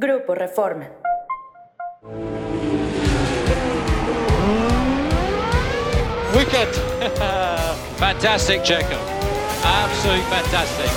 Grupo 0.00 0.34
Reforma. 0.34 0.88
Wicked. 6.34 6.74
fantastic, 7.98 8.62
Checo. 8.62 8.96
Absolutely 9.62 10.24
fantastic. 10.30 10.90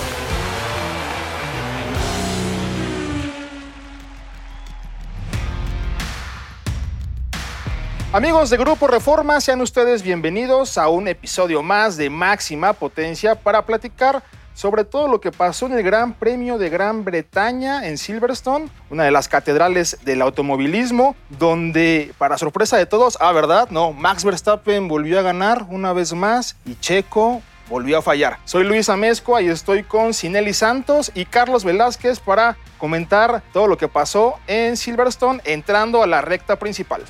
Amigos 8.13 8.49
de 8.51 8.55
Grupo 8.55 8.87
Reforma, 8.87 9.41
sean 9.41 9.59
ustedes 9.59 10.01
bienvenidos 10.01 10.77
a 10.77 10.87
un 10.87 11.09
episodio 11.09 11.61
más 11.61 11.97
de 11.97 12.09
Máxima 12.09 12.71
Potencia 12.71 13.35
para 13.35 13.65
platicar 13.65 14.23
sobre 14.53 14.83
todo 14.83 15.07
lo 15.07 15.21
que 15.21 15.31
pasó 15.31 15.65
en 15.65 15.73
el 15.73 15.83
Gran 15.83 16.13
Premio 16.13 16.57
de 16.57 16.69
Gran 16.69 17.03
Bretaña 17.03 17.87
en 17.87 17.97
Silverstone, 17.97 18.69
una 18.89 19.03
de 19.03 19.11
las 19.11 19.27
catedrales 19.27 19.97
del 20.03 20.21
automovilismo, 20.21 21.15
donde, 21.29 22.13
para 22.17 22.37
sorpresa 22.37 22.77
de 22.77 22.85
todos, 22.85 23.17
ah, 23.21 23.31
¿verdad? 23.31 23.69
No, 23.69 23.93
Max 23.93 24.23
Verstappen 24.23 24.87
volvió 24.87 25.19
a 25.19 25.23
ganar 25.23 25.65
una 25.69 25.93
vez 25.93 26.13
más 26.13 26.55
y 26.65 26.75
Checo 26.75 27.41
volvió 27.69 27.97
a 27.97 28.01
fallar. 28.01 28.39
Soy 28.45 28.63
Luis 28.65 28.89
Amezco 28.89 29.39
y 29.39 29.47
estoy 29.47 29.83
con 29.83 30.13
Cinelli 30.13 30.53
Santos 30.53 31.11
y 31.15 31.25
Carlos 31.25 31.63
Velázquez 31.63 32.19
para 32.19 32.57
comentar 32.77 33.41
todo 33.53 33.67
lo 33.67 33.77
que 33.77 33.87
pasó 33.87 34.35
en 34.47 34.77
Silverstone 34.77 35.41
entrando 35.45 36.03
a 36.03 36.07
la 36.07 36.21
recta 36.21 36.57
principal. 36.57 37.03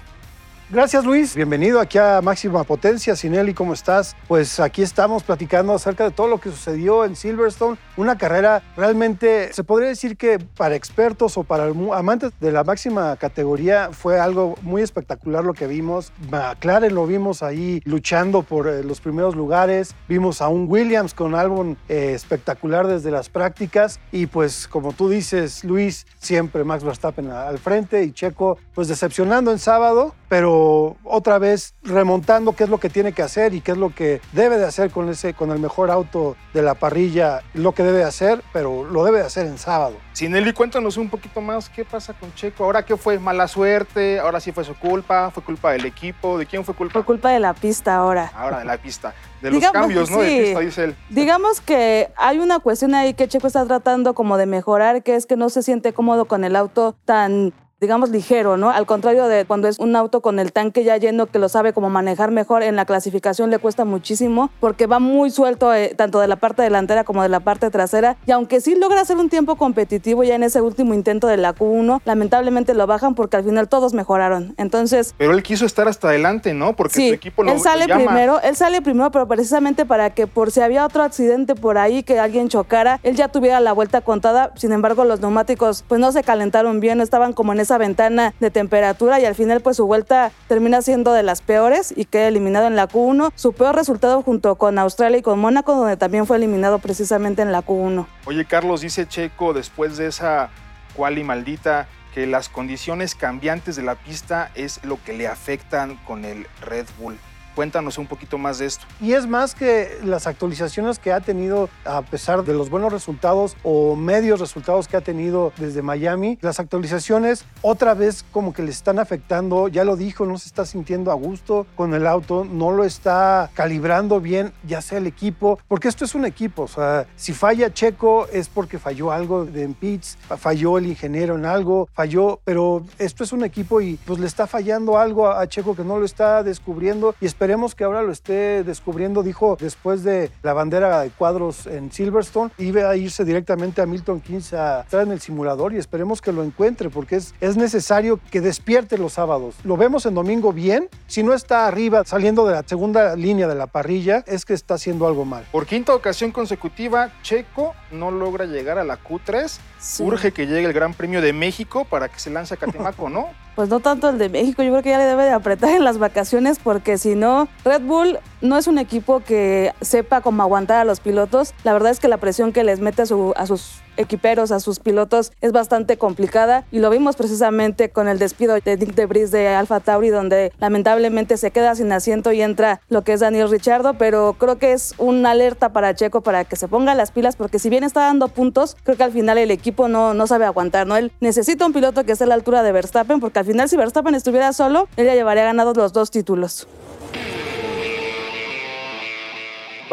Gracias 0.73 1.05
Luis, 1.05 1.35
bienvenido 1.35 1.79
aquí 1.79 1.99
a 1.99 2.19
Máxima 2.23 2.63
Potencia. 2.63 3.15
Sinelli, 3.15 3.53
¿cómo 3.53 3.73
estás? 3.73 4.15
Pues 4.27 4.59
aquí 4.59 4.81
estamos 4.81 5.21
platicando 5.21 5.71
acerca 5.75 6.03
de 6.03 6.09
todo 6.09 6.27
lo 6.27 6.39
que 6.39 6.49
sucedió 6.49 7.05
en 7.05 7.15
Silverstone, 7.15 7.77
una 7.95 8.17
carrera 8.17 8.63
realmente, 8.75 9.53
se 9.53 9.63
podría 9.63 9.89
decir 9.89 10.17
que 10.17 10.39
para 10.39 10.73
expertos 10.73 11.37
o 11.37 11.43
para 11.43 11.65
amantes 11.65 12.31
de 12.39 12.51
la 12.51 12.63
máxima 12.63 13.15
categoría 13.17 13.89
fue 13.91 14.19
algo 14.19 14.55
muy 14.63 14.81
espectacular 14.81 15.43
lo 15.43 15.53
que 15.53 15.67
vimos. 15.67 16.11
McLaren 16.31 16.95
lo 16.95 17.05
vimos 17.05 17.43
ahí 17.43 17.83
luchando 17.85 18.41
por 18.41 18.67
eh, 18.67 18.83
los 18.83 18.99
primeros 18.99 19.35
lugares, 19.35 19.93
vimos 20.09 20.41
a 20.41 20.47
un 20.47 20.65
Williams 20.67 21.13
con 21.13 21.35
algo 21.35 21.75
eh, 21.87 22.13
espectacular 22.15 22.87
desde 22.87 23.11
las 23.11 23.29
prácticas 23.29 23.99
y 24.11 24.25
pues 24.25 24.67
como 24.67 24.91
tú 24.93 25.07
dices 25.07 25.63
Luis, 25.63 26.07
siempre 26.17 26.63
Max 26.63 26.83
Verstappen 26.83 27.29
al 27.29 27.59
frente 27.59 28.03
y 28.03 28.11
Checo 28.11 28.57
pues 28.73 28.87
decepcionando 28.87 29.51
en 29.51 29.59
sábado, 29.59 30.15
pero 30.33 30.97
otra 31.03 31.37
vez 31.37 31.75
remontando 31.83 32.53
qué 32.53 32.63
es 32.63 32.69
lo 32.71 32.79
que 32.79 32.89
tiene 32.89 33.13
que 33.13 33.21
hacer 33.21 33.53
y 33.53 33.61
qué 33.61 33.73
es 33.73 33.77
lo 33.77 33.93
que 33.93 34.19
debe 34.31 34.57
de 34.57 34.65
hacer 34.65 34.89
con, 34.89 35.07
ese, 35.09 35.35
con 35.35 35.51
el 35.51 35.59
mejor 35.59 35.91
auto 35.91 36.35
de 36.55 36.63
la 36.63 36.73
parrilla, 36.73 37.41
lo 37.53 37.73
que 37.73 37.83
debe 37.83 38.03
hacer, 38.03 38.43
pero 38.51 38.83
lo 38.83 39.03
debe 39.05 39.19
de 39.19 39.25
hacer 39.25 39.45
en 39.45 39.59
sábado. 39.59 39.95
Sinelli, 40.13 40.51
cuéntanos 40.51 40.97
un 40.97 41.07
poquito 41.07 41.39
más 41.39 41.69
qué 41.69 41.85
pasa 41.85 42.15
con 42.15 42.33
Checo. 42.33 42.63
¿Ahora 42.63 42.83
qué 42.83 42.97
fue? 42.97 43.19
¿Mala 43.19 43.47
suerte? 43.47 44.17
¿Ahora 44.17 44.39
sí 44.39 44.51
fue 44.51 44.63
su 44.63 44.73
culpa? 44.73 45.29
¿Fue 45.29 45.43
culpa 45.43 45.71
del 45.73 45.85
equipo? 45.85 46.39
¿De 46.39 46.47
quién 46.47 46.65
fue 46.65 46.73
culpa? 46.73 46.93
Fue 46.93 47.03
culpa 47.03 47.29
de 47.29 47.39
la 47.39 47.53
pista 47.53 47.93
ahora. 47.93 48.31
Ahora 48.33 48.57
de 48.57 48.65
la 48.65 48.77
pista. 48.77 49.13
De 49.39 49.51
los 49.51 49.63
cambios, 49.69 50.09
¿no? 50.09 50.17
De 50.17 50.45
pista, 50.45 50.59
dice 50.61 50.83
él. 50.85 50.95
Digamos 51.11 51.61
que 51.61 52.11
hay 52.15 52.39
una 52.39 52.57
cuestión 52.57 52.95
ahí 52.95 53.13
que 53.13 53.27
Checo 53.27 53.45
está 53.45 53.67
tratando 53.67 54.15
como 54.15 54.37
de 54.37 54.47
mejorar, 54.47 55.03
que 55.03 55.15
es 55.15 55.27
que 55.27 55.35
no 55.35 55.49
se 55.49 55.61
siente 55.61 55.93
cómodo 55.93 56.25
con 56.25 56.43
el 56.43 56.55
auto 56.55 56.95
tan 57.05 57.53
digamos, 57.83 58.11
ligero, 58.11 58.55
¿no? 58.55 58.71
Al 58.71 58.85
contrario 58.85 59.27
de 59.27 59.43
cuando 59.43 59.67
es 59.67 59.77
un 59.77 59.97
auto 59.97 60.21
con 60.21 60.39
el 60.39 60.53
tanque 60.53 60.85
ya 60.85 60.95
lleno 60.95 61.25
que 61.25 61.37
lo 61.37 61.49
sabe 61.49 61.73
cómo 61.73 61.89
manejar 61.89 62.31
mejor, 62.31 62.63
en 62.63 62.77
la 62.77 62.85
clasificación 62.85 63.49
le 63.49 63.59
cuesta 63.59 63.83
muchísimo 63.83 64.49
porque 64.61 64.87
va 64.87 64.99
muy 64.99 65.31
suelto 65.31 65.73
eh, 65.73 65.93
tanto 65.97 66.21
de 66.21 66.29
la 66.29 66.37
parte 66.37 66.61
delantera 66.61 67.03
como 67.03 67.23
de 67.23 67.27
la 67.27 67.41
parte 67.41 67.69
trasera 67.69 68.15
y 68.25 68.31
aunque 68.31 68.61
sí 68.61 68.75
logra 68.75 69.01
hacer 69.01 69.17
un 69.17 69.29
tiempo 69.29 69.57
competitivo 69.57 70.23
ya 70.23 70.35
en 70.35 70.43
ese 70.43 70.61
último 70.61 70.93
intento 70.93 71.27
de 71.27 71.35
la 71.35 71.53
Q1, 71.53 71.99
lamentablemente 72.05 72.73
lo 72.73 72.87
bajan 72.87 73.15
porque 73.15 73.35
al 73.35 73.43
final 73.43 73.67
todos 73.67 73.93
mejoraron. 73.93 74.55
Entonces... 74.57 75.13
Pero 75.17 75.33
él 75.33 75.43
quiso 75.43 75.65
estar 75.65 75.89
hasta 75.89 76.07
adelante, 76.07 76.53
¿no? 76.53 76.77
Porque 76.77 76.93
sí, 76.93 77.07
su 77.09 77.15
equipo 77.15 77.43
lo 77.43 77.51
él 77.51 77.59
sale 77.59 77.87
llama. 77.87 78.05
primero, 78.05 78.41
él 78.41 78.55
sale 78.55 78.81
primero, 78.81 79.11
pero 79.11 79.27
precisamente 79.27 79.85
para 79.85 80.11
que 80.11 80.25
por 80.25 80.51
si 80.51 80.61
había 80.61 80.85
otro 80.85 81.03
accidente 81.03 81.55
por 81.55 81.77
ahí 81.77 82.03
que 82.03 82.17
alguien 82.17 82.47
chocara, 82.47 83.01
él 83.03 83.17
ya 83.17 83.27
tuviera 83.27 83.59
la 83.59 83.73
vuelta 83.73 83.99
contada. 83.99 84.53
Sin 84.55 84.71
embargo, 84.71 85.03
los 85.03 85.19
neumáticos 85.19 85.83
pues 85.85 85.99
no 85.99 86.13
se 86.13 86.23
calentaron 86.23 86.79
bien, 86.79 87.01
estaban 87.01 87.33
como 87.33 87.51
en 87.51 87.59
esa 87.59 87.72
ventana 87.77 88.33
de 88.39 88.51
temperatura 88.51 89.19
y 89.19 89.25
al 89.25 89.35
final 89.35 89.61
pues 89.61 89.77
su 89.77 89.85
vuelta 89.85 90.31
termina 90.47 90.81
siendo 90.81 91.13
de 91.13 91.23
las 91.23 91.41
peores 91.41 91.93
y 91.95 92.05
queda 92.05 92.27
eliminado 92.27 92.67
en 92.67 92.75
la 92.75 92.87
Q1. 92.87 93.31
Su 93.35 93.53
peor 93.53 93.75
resultado 93.75 94.21
junto 94.21 94.55
con 94.55 94.77
Australia 94.79 95.17
y 95.17 95.21
con 95.21 95.39
Mónaco, 95.39 95.75
donde 95.75 95.97
también 95.97 96.25
fue 96.25 96.37
eliminado 96.37 96.79
precisamente 96.79 97.41
en 97.41 97.51
la 97.51 97.63
Q1. 97.63 98.05
Oye 98.25 98.45
Carlos, 98.45 98.81
dice 98.81 99.07
Checo 99.07 99.53
después 99.53 99.97
de 99.97 100.07
esa 100.07 100.49
quali 100.95 101.23
maldita 101.23 101.87
que 102.13 102.27
las 102.27 102.47
condiciones 102.49 103.15
cambiantes 103.15 103.75
de 103.75 103.83
la 103.83 103.95
pista 103.95 104.51
es 104.55 104.83
lo 104.83 105.01
que 105.03 105.13
le 105.13 105.27
afectan 105.27 105.97
con 106.05 106.25
el 106.25 106.47
Red 106.61 106.85
Bull. 106.99 107.17
Cuéntanos 107.55 107.97
un 107.97 108.07
poquito 108.07 108.37
más 108.37 108.59
de 108.59 108.65
esto. 108.65 108.85
Y 109.01 109.13
es 109.13 109.27
más 109.27 109.55
que 109.55 109.99
las 110.03 110.27
actualizaciones 110.27 110.99
que 110.99 111.11
ha 111.11 111.21
tenido, 111.21 111.69
a 111.85 112.01
pesar 112.01 112.43
de 112.43 112.53
los 112.53 112.69
buenos 112.69 112.91
resultados 112.91 113.55
o 113.63 113.95
medios 113.95 114.39
resultados 114.39 114.87
que 114.87 114.97
ha 114.97 115.01
tenido 115.01 115.51
desde 115.57 115.81
Miami, 115.81 116.37
las 116.41 116.59
actualizaciones 116.59 117.45
otra 117.61 117.93
vez 117.93 118.23
como 118.31 118.53
que 118.53 118.63
le 118.63 118.71
están 118.71 118.99
afectando, 118.99 119.67
ya 119.67 119.83
lo 119.83 119.95
dijo, 119.95 120.25
no 120.25 120.37
se 120.37 120.47
está 120.47 120.65
sintiendo 120.65 121.11
a 121.11 121.15
gusto 121.15 121.65
con 121.75 121.93
el 121.93 122.07
auto, 122.07 122.45
no 122.45 122.71
lo 122.71 122.83
está 122.83 123.49
calibrando 123.53 124.19
bien, 124.19 124.53
ya 124.67 124.81
sea 124.81 124.97
el 124.97 125.07
equipo, 125.07 125.59
porque 125.67 125.87
esto 125.87 126.05
es 126.05 126.15
un 126.15 126.25
equipo, 126.25 126.63
o 126.63 126.67
sea, 126.67 127.07
si 127.15 127.33
falla 127.33 127.73
Checo 127.73 128.27
es 128.31 128.49
porque 128.49 128.79
falló 128.79 129.11
algo 129.11 129.45
de 129.45 129.63
en 129.63 129.73
pits, 129.73 130.17
falló 130.37 130.77
el 130.77 130.87
ingeniero 130.87 131.35
en 131.35 131.45
algo, 131.45 131.87
falló, 131.93 132.39
pero 132.43 132.83
esto 132.99 133.23
es 133.23 133.31
un 133.31 133.43
equipo 133.43 133.81
y 133.81 133.95
pues 134.05 134.19
le 134.19 134.27
está 134.27 134.45
fallando 134.45 134.97
algo 134.97 135.29
a 135.29 135.47
Checo 135.47 135.75
que 135.75 135.83
no 135.83 135.97
lo 135.97 136.05
está 136.05 136.43
descubriendo 136.43 137.15
y 137.21 137.25
esperemos 137.43 137.75
que 137.75 137.83
ahora 137.83 138.03
lo 138.03 138.13
esté 138.13 138.63
descubriendo, 138.63 139.21
dijo 139.21 139.57
después 139.59 140.01
de 140.05 140.31
la 140.43 140.53
bandera 140.53 141.01
de 141.01 141.09
cuadros 141.09 141.67
en 141.67 141.91
Silverstone, 141.91 142.51
iba 142.57 142.89
a 142.89 142.95
irse 142.95 143.25
directamente 143.25 143.81
a 143.81 143.85
Milton 143.85 144.21
Keynes 144.21 144.53
a 144.53 144.83
estar 144.83 145.01
en 145.01 145.11
el 145.11 145.19
simulador 145.19 145.73
y 145.73 145.77
esperemos 145.77 146.21
que 146.21 146.31
lo 146.31 146.41
encuentre 146.41 146.89
porque 146.89 147.17
es, 147.17 147.35
es 147.41 147.57
necesario 147.57 148.17
que 148.31 148.39
despierte 148.39 148.97
los 148.97 149.11
sábados. 149.11 149.55
Lo 149.65 149.75
vemos 149.75 150.05
en 150.05 150.13
domingo 150.13 150.53
bien, 150.53 150.87
si 151.07 151.21
no 151.21 151.33
está 151.33 151.67
arriba 151.67 152.03
saliendo 152.05 152.47
de 152.47 152.53
la 152.53 152.63
segunda 152.63 153.13
línea 153.17 153.49
de 153.49 153.55
la 153.55 153.67
parrilla, 153.67 154.23
es 154.25 154.45
que 154.45 154.53
está 154.53 154.75
haciendo 154.75 155.05
algo 155.05 155.25
mal. 155.25 155.45
Por 155.51 155.65
quinta 155.65 155.93
ocasión 155.93 156.31
consecutiva, 156.31 157.11
Checo 157.23 157.73
no 157.93 158.11
logra 158.11 158.45
llegar 158.45 158.77
a 158.77 158.83
la 158.83 158.99
Q3. 159.01 159.59
Urge 159.99 160.31
que 160.31 160.47
llegue 160.47 160.65
el 160.65 160.73
Gran 160.73 160.93
Premio 160.93 161.21
de 161.21 161.33
México 161.33 161.85
para 161.85 162.09
que 162.09 162.19
se 162.19 162.29
lance 162.29 162.53
a 162.53 162.57
Catemaco, 162.57 163.09
¿no? 163.09 163.27
Pues 163.55 163.69
no 163.69 163.79
tanto 163.79 164.09
el 164.09 164.17
de 164.17 164.29
México, 164.29 164.63
yo 164.63 164.71
creo 164.71 164.83
que 164.83 164.89
ya 164.89 164.97
le 164.97 165.05
debe 165.05 165.23
de 165.23 165.31
apretar 165.31 165.69
en 165.69 165.83
las 165.83 165.99
vacaciones 165.99 166.57
porque 166.59 166.97
si 166.97 167.15
no, 167.15 167.47
Red 167.63 167.81
Bull 167.81 168.17
no 168.43 168.57
es 168.57 168.67
un 168.67 168.77
equipo 168.77 169.21
que 169.21 169.71
sepa 169.81 170.19
cómo 170.21 170.43
aguantar 170.43 170.77
a 170.77 170.83
los 170.83 170.99
pilotos. 170.99 171.53
La 171.63 171.71
verdad 171.71 171.91
es 171.91 171.99
que 171.99 172.09
la 172.09 172.17
presión 172.17 172.51
que 172.51 172.63
les 172.65 172.81
mete 172.81 173.01
a, 173.01 173.05
su, 173.05 173.33
a 173.37 173.47
sus 173.47 173.81
equiperos, 173.95 174.51
a 174.51 174.59
sus 174.59 174.79
pilotos, 174.79 175.31
es 175.39 175.53
bastante 175.53 175.97
complicada 175.97 176.65
y 176.69 176.79
lo 176.79 176.89
vimos 176.89 177.15
precisamente 177.15 177.89
con 177.89 178.09
el 178.09 178.19
despido 178.19 178.55
de 178.55 178.77
Nick 178.77 178.95
Debris 178.95 179.31
de 179.31 179.47
Alfa 179.47 179.79
Tauri, 179.79 180.09
donde 180.09 180.51
lamentablemente 180.59 181.37
se 181.37 181.51
queda 181.51 181.73
sin 181.75 181.91
asiento 181.93 182.33
y 182.33 182.41
entra 182.41 182.81
lo 182.89 183.03
que 183.03 183.13
es 183.13 183.21
Daniel 183.21 183.49
Richardo, 183.49 183.93
pero 183.93 184.35
creo 184.37 184.57
que 184.57 184.73
es 184.73 184.93
una 184.97 185.31
alerta 185.31 185.69
para 185.69 185.95
Checo 185.95 186.19
para 186.19 186.43
que 186.43 186.57
se 186.57 186.67
ponga 186.67 186.95
las 186.95 187.11
pilas, 187.11 187.37
porque 187.37 187.59
si 187.59 187.69
bien 187.69 187.85
está 187.85 188.01
dando 188.01 188.27
puntos, 188.27 188.75
creo 188.83 188.97
que 188.97 189.03
al 189.03 189.13
final 189.13 189.37
el 189.37 189.51
equipo 189.51 189.87
no, 189.87 190.13
no 190.13 190.27
sabe 190.27 190.43
aguantar, 190.43 190.85
¿no? 190.85 190.97
Él 190.97 191.13
necesita 191.21 191.65
un 191.65 191.71
piloto 191.71 192.03
que 192.03 192.11
esté 192.11 192.25
a 192.25 192.27
la 192.27 192.35
altura 192.35 192.61
de 192.61 192.73
Verstappen, 192.73 193.21
porque 193.21 193.39
al 193.39 193.45
final 193.45 193.69
si 193.69 193.77
Verstappen 193.77 194.15
estuviera 194.15 194.51
solo, 194.51 194.89
él 194.97 195.05
ya 195.05 195.15
llevaría 195.15 195.45
ganados 195.45 195.77
los 195.77 195.93
dos 195.93 196.11
títulos. 196.11 196.67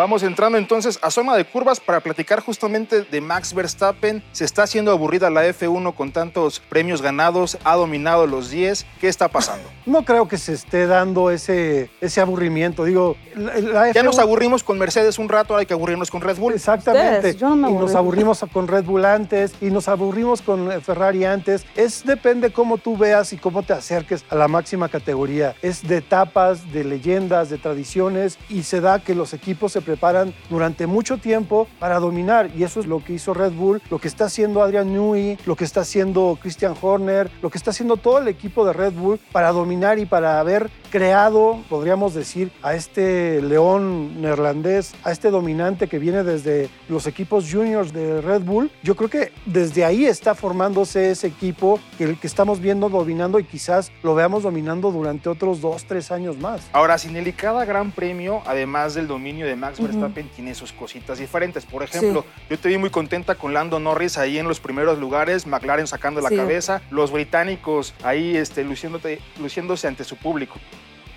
Vamos 0.01 0.23
entrando 0.23 0.57
entonces 0.57 0.99
a 1.03 1.11
zona 1.11 1.37
de 1.37 1.45
curvas 1.45 1.79
para 1.79 2.01
platicar 2.01 2.41
justamente 2.41 3.03
de 3.03 3.21
Max 3.21 3.53
Verstappen. 3.53 4.23
Se 4.33 4.47
está 4.47 4.63
haciendo 4.63 4.93
aburrida 4.93 5.29
la 5.29 5.47
F1 5.47 5.95
con 5.95 6.11
tantos 6.11 6.59
premios 6.59 7.03
ganados, 7.03 7.59
ha 7.65 7.77
dominado 7.77 8.27
los 8.27 8.49
10. 8.49 8.87
¿Qué 8.99 9.09
está 9.09 9.29
pasando? 9.29 9.69
No 9.85 10.07
creo 10.07 10.27
que 10.27 10.39
se 10.39 10.55
esté 10.55 10.87
dando 10.87 11.31
ese, 11.31 11.91
ese 12.01 12.23
aburrimiento. 12.23 12.87
Digo, 12.87 13.19
la, 13.37 13.61
la 13.61 13.93
Ya 13.93 14.01
F1 14.01 14.05
nos 14.07 14.19
aburrimos 14.19 14.65
con 14.65 14.79
Mercedes 14.79 15.19
un 15.19 15.29
rato, 15.29 15.53
ahora 15.53 15.61
hay 15.61 15.67
que 15.67 15.75
aburrirnos 15.75 16.11
con 16.11 16.23
Red 16.23 16.39
Bull. 16.39 16.55
Exactamente. 16.55 17.17
Ustedes, 17.17 17.37
yo 17.37 17.51
no 17.51 17.57
me 17.57 17.71
y 17.71 17.75
nos 17.75 17.95
aburrimos 17.95 18.43
con 18.51 18.69
Red 18.69 18.85
Bull 18.85 19.05
antes 19.05 19.53
y 19.61 19.67
nos 19.67 19.87
aburrimos 19.87 20.41
con 20.41 20.81
Ferrari 20.81 21.27
antes. 21.27 21.67
Es 21.77 22.07
depende 22.07 22.55
cómo 22.55 22.79
tú 22.79 22.97
veas 22.97 23.35
y 23.35 23.37
cómo 23.37 23.65
te 23.65 23.75
acerques 23.75 24.25
a 24.31 24.35
la 24.35 24.49
máxima 24.49 24.89
categoría. 24.89 25.57
Es 25.61 25.87
de 25.87 25.99
etapas, 25.99 26.73
de 26.73 26.85
leyendas, 26.85 27.51
de 27.51 27.59
tradiciones 27.59 28.39
y 28.49 28.63
se 28.63 28.81
da 28.81 29.01
que 29.01 29.15
los 29.15 29.35
equipos 29.35 29.73
se 29.73 29.90
preparan 29.91 30.33
durante 30.49 30.87
mucho 30.87 31.19
tiempo 31.19 31.67
para 31.81 31.99
dominar 31.99 32.49
y 32.57 32.63
eso 32.63 32.79
es 32.79 32.87
lo 32.87 33.03
que 33.03 33.15
hizo 33.15 33.35
Red 33.35 33.51
Bull, 33.53 33.83
lo 33.91 33.99
que 33.99 34.07
está 34.07 34.27
haciendo 34.27 34.63
Adrian 34.63 34.93
Newey, 34.93 35.37
lo 35.47 35.57
que 35.57 35.65
está 35.65 35.81
haciendo 35.81 36.39
Christian 36.41 36.75
Horner, 36.81 37.29
lo 37.43 37.51
que 37.51 37.59
está 37.59 37.71
haciendo 37.71 37.97
todo 37.97 38.19
el 38.19 38.29
equipo 38.29 38.65
de 38.65 38.73
Red 38.73 38.93
Bull 38.93 39.19
para 39.33 39.51
dominar 39.51 39.99
y 39.99 40.07
para 40.07 40.39
haber 40.39 40.71
creado, 40.91 41.61
podríamos 41.69 42.15
decir, 42.15 42.53
a 42.63 42.75
este 42.75 43.43
león 43.43 44.21
neerlandés, 44.21 44.95
a 45.03 45.11
este 45.11 45.31
dominante 45.31 45.89
que 45.89 45.99
viene 45.99 46.23
desde 46.23 46.69
los 46.89 47.09
equipos 47.09 47.51
juniors 47.51 47.93
de 47.93 48.21
Red 48.21 48.43
Bull. 48.43 48.71
Yo 48.85 48.95
creo 48.95 49.11
que 49.11 49.33
desde 49.47 49.85
ahí 49.85 50.05
está 50.05 50.37
formándose 50.37 51.11
ese 51.11 51.27
equipo 51.27 51.81
que, 51.99 52.05
el 52.05 52.19
que 52.19 52.29
estamos 52.29 52.61
viendo 52.61 52.89
dominando 52.89 53.41
y 53.41 53.45
quizás 53.45 53.91
lo 54.05 54.15
veamos 54.15 54.45
dominando 54.45 54.93
durante 54.93 55.29
otros 55.29 55.61
dos, 55.61 55.85
tres 55.85 56.13
años 56.13 56.39
más. 56.39 56.69
Ahora, 56.73 56.97
Sinelli, 56.97 57.33
cada 57.33 57.65
gran 57.65 57.91
premio, 57.91 58.43
además 58.47 58.95
del 58.95 59.09
dominio 59.09 59.47
de 59.47 59.57
Max 59.57 59.80
Verstappen, 59.81 60.29
tiene 60.29 60.55
sus 60.55 60.73
cositas 60.73 61.19
diferentes. 61.19 61.67
Por 61.67 61.83
ejemplo, 61.83 62.25
yo 62.49 62.59
te 62.59 62.69
vi 62.69 62.79
muy 62.79 62.91
contenta 62.91 63.35
con 63.35 63.55
Lando 63.55 63.81
Norris 63.81 64.19
ahí 64.19 64.39
en 64.39 64.49
los 64.49 64.61
primeros 64.61 64.99
lugares, 64.99 65.47
McLaren 65.47 65.87
sacando 65.87 66.21
la 66.21 66.31
cabeza, 66.31 66.83
los 66.91 67.11
británicos 67.11 67.95
ahí 68.03 68.37
este, 68.37 68.65
luciéndose 68.65 69.89
ante 69.89 70.05
su 70.05 70.17
público. 70.17 70.59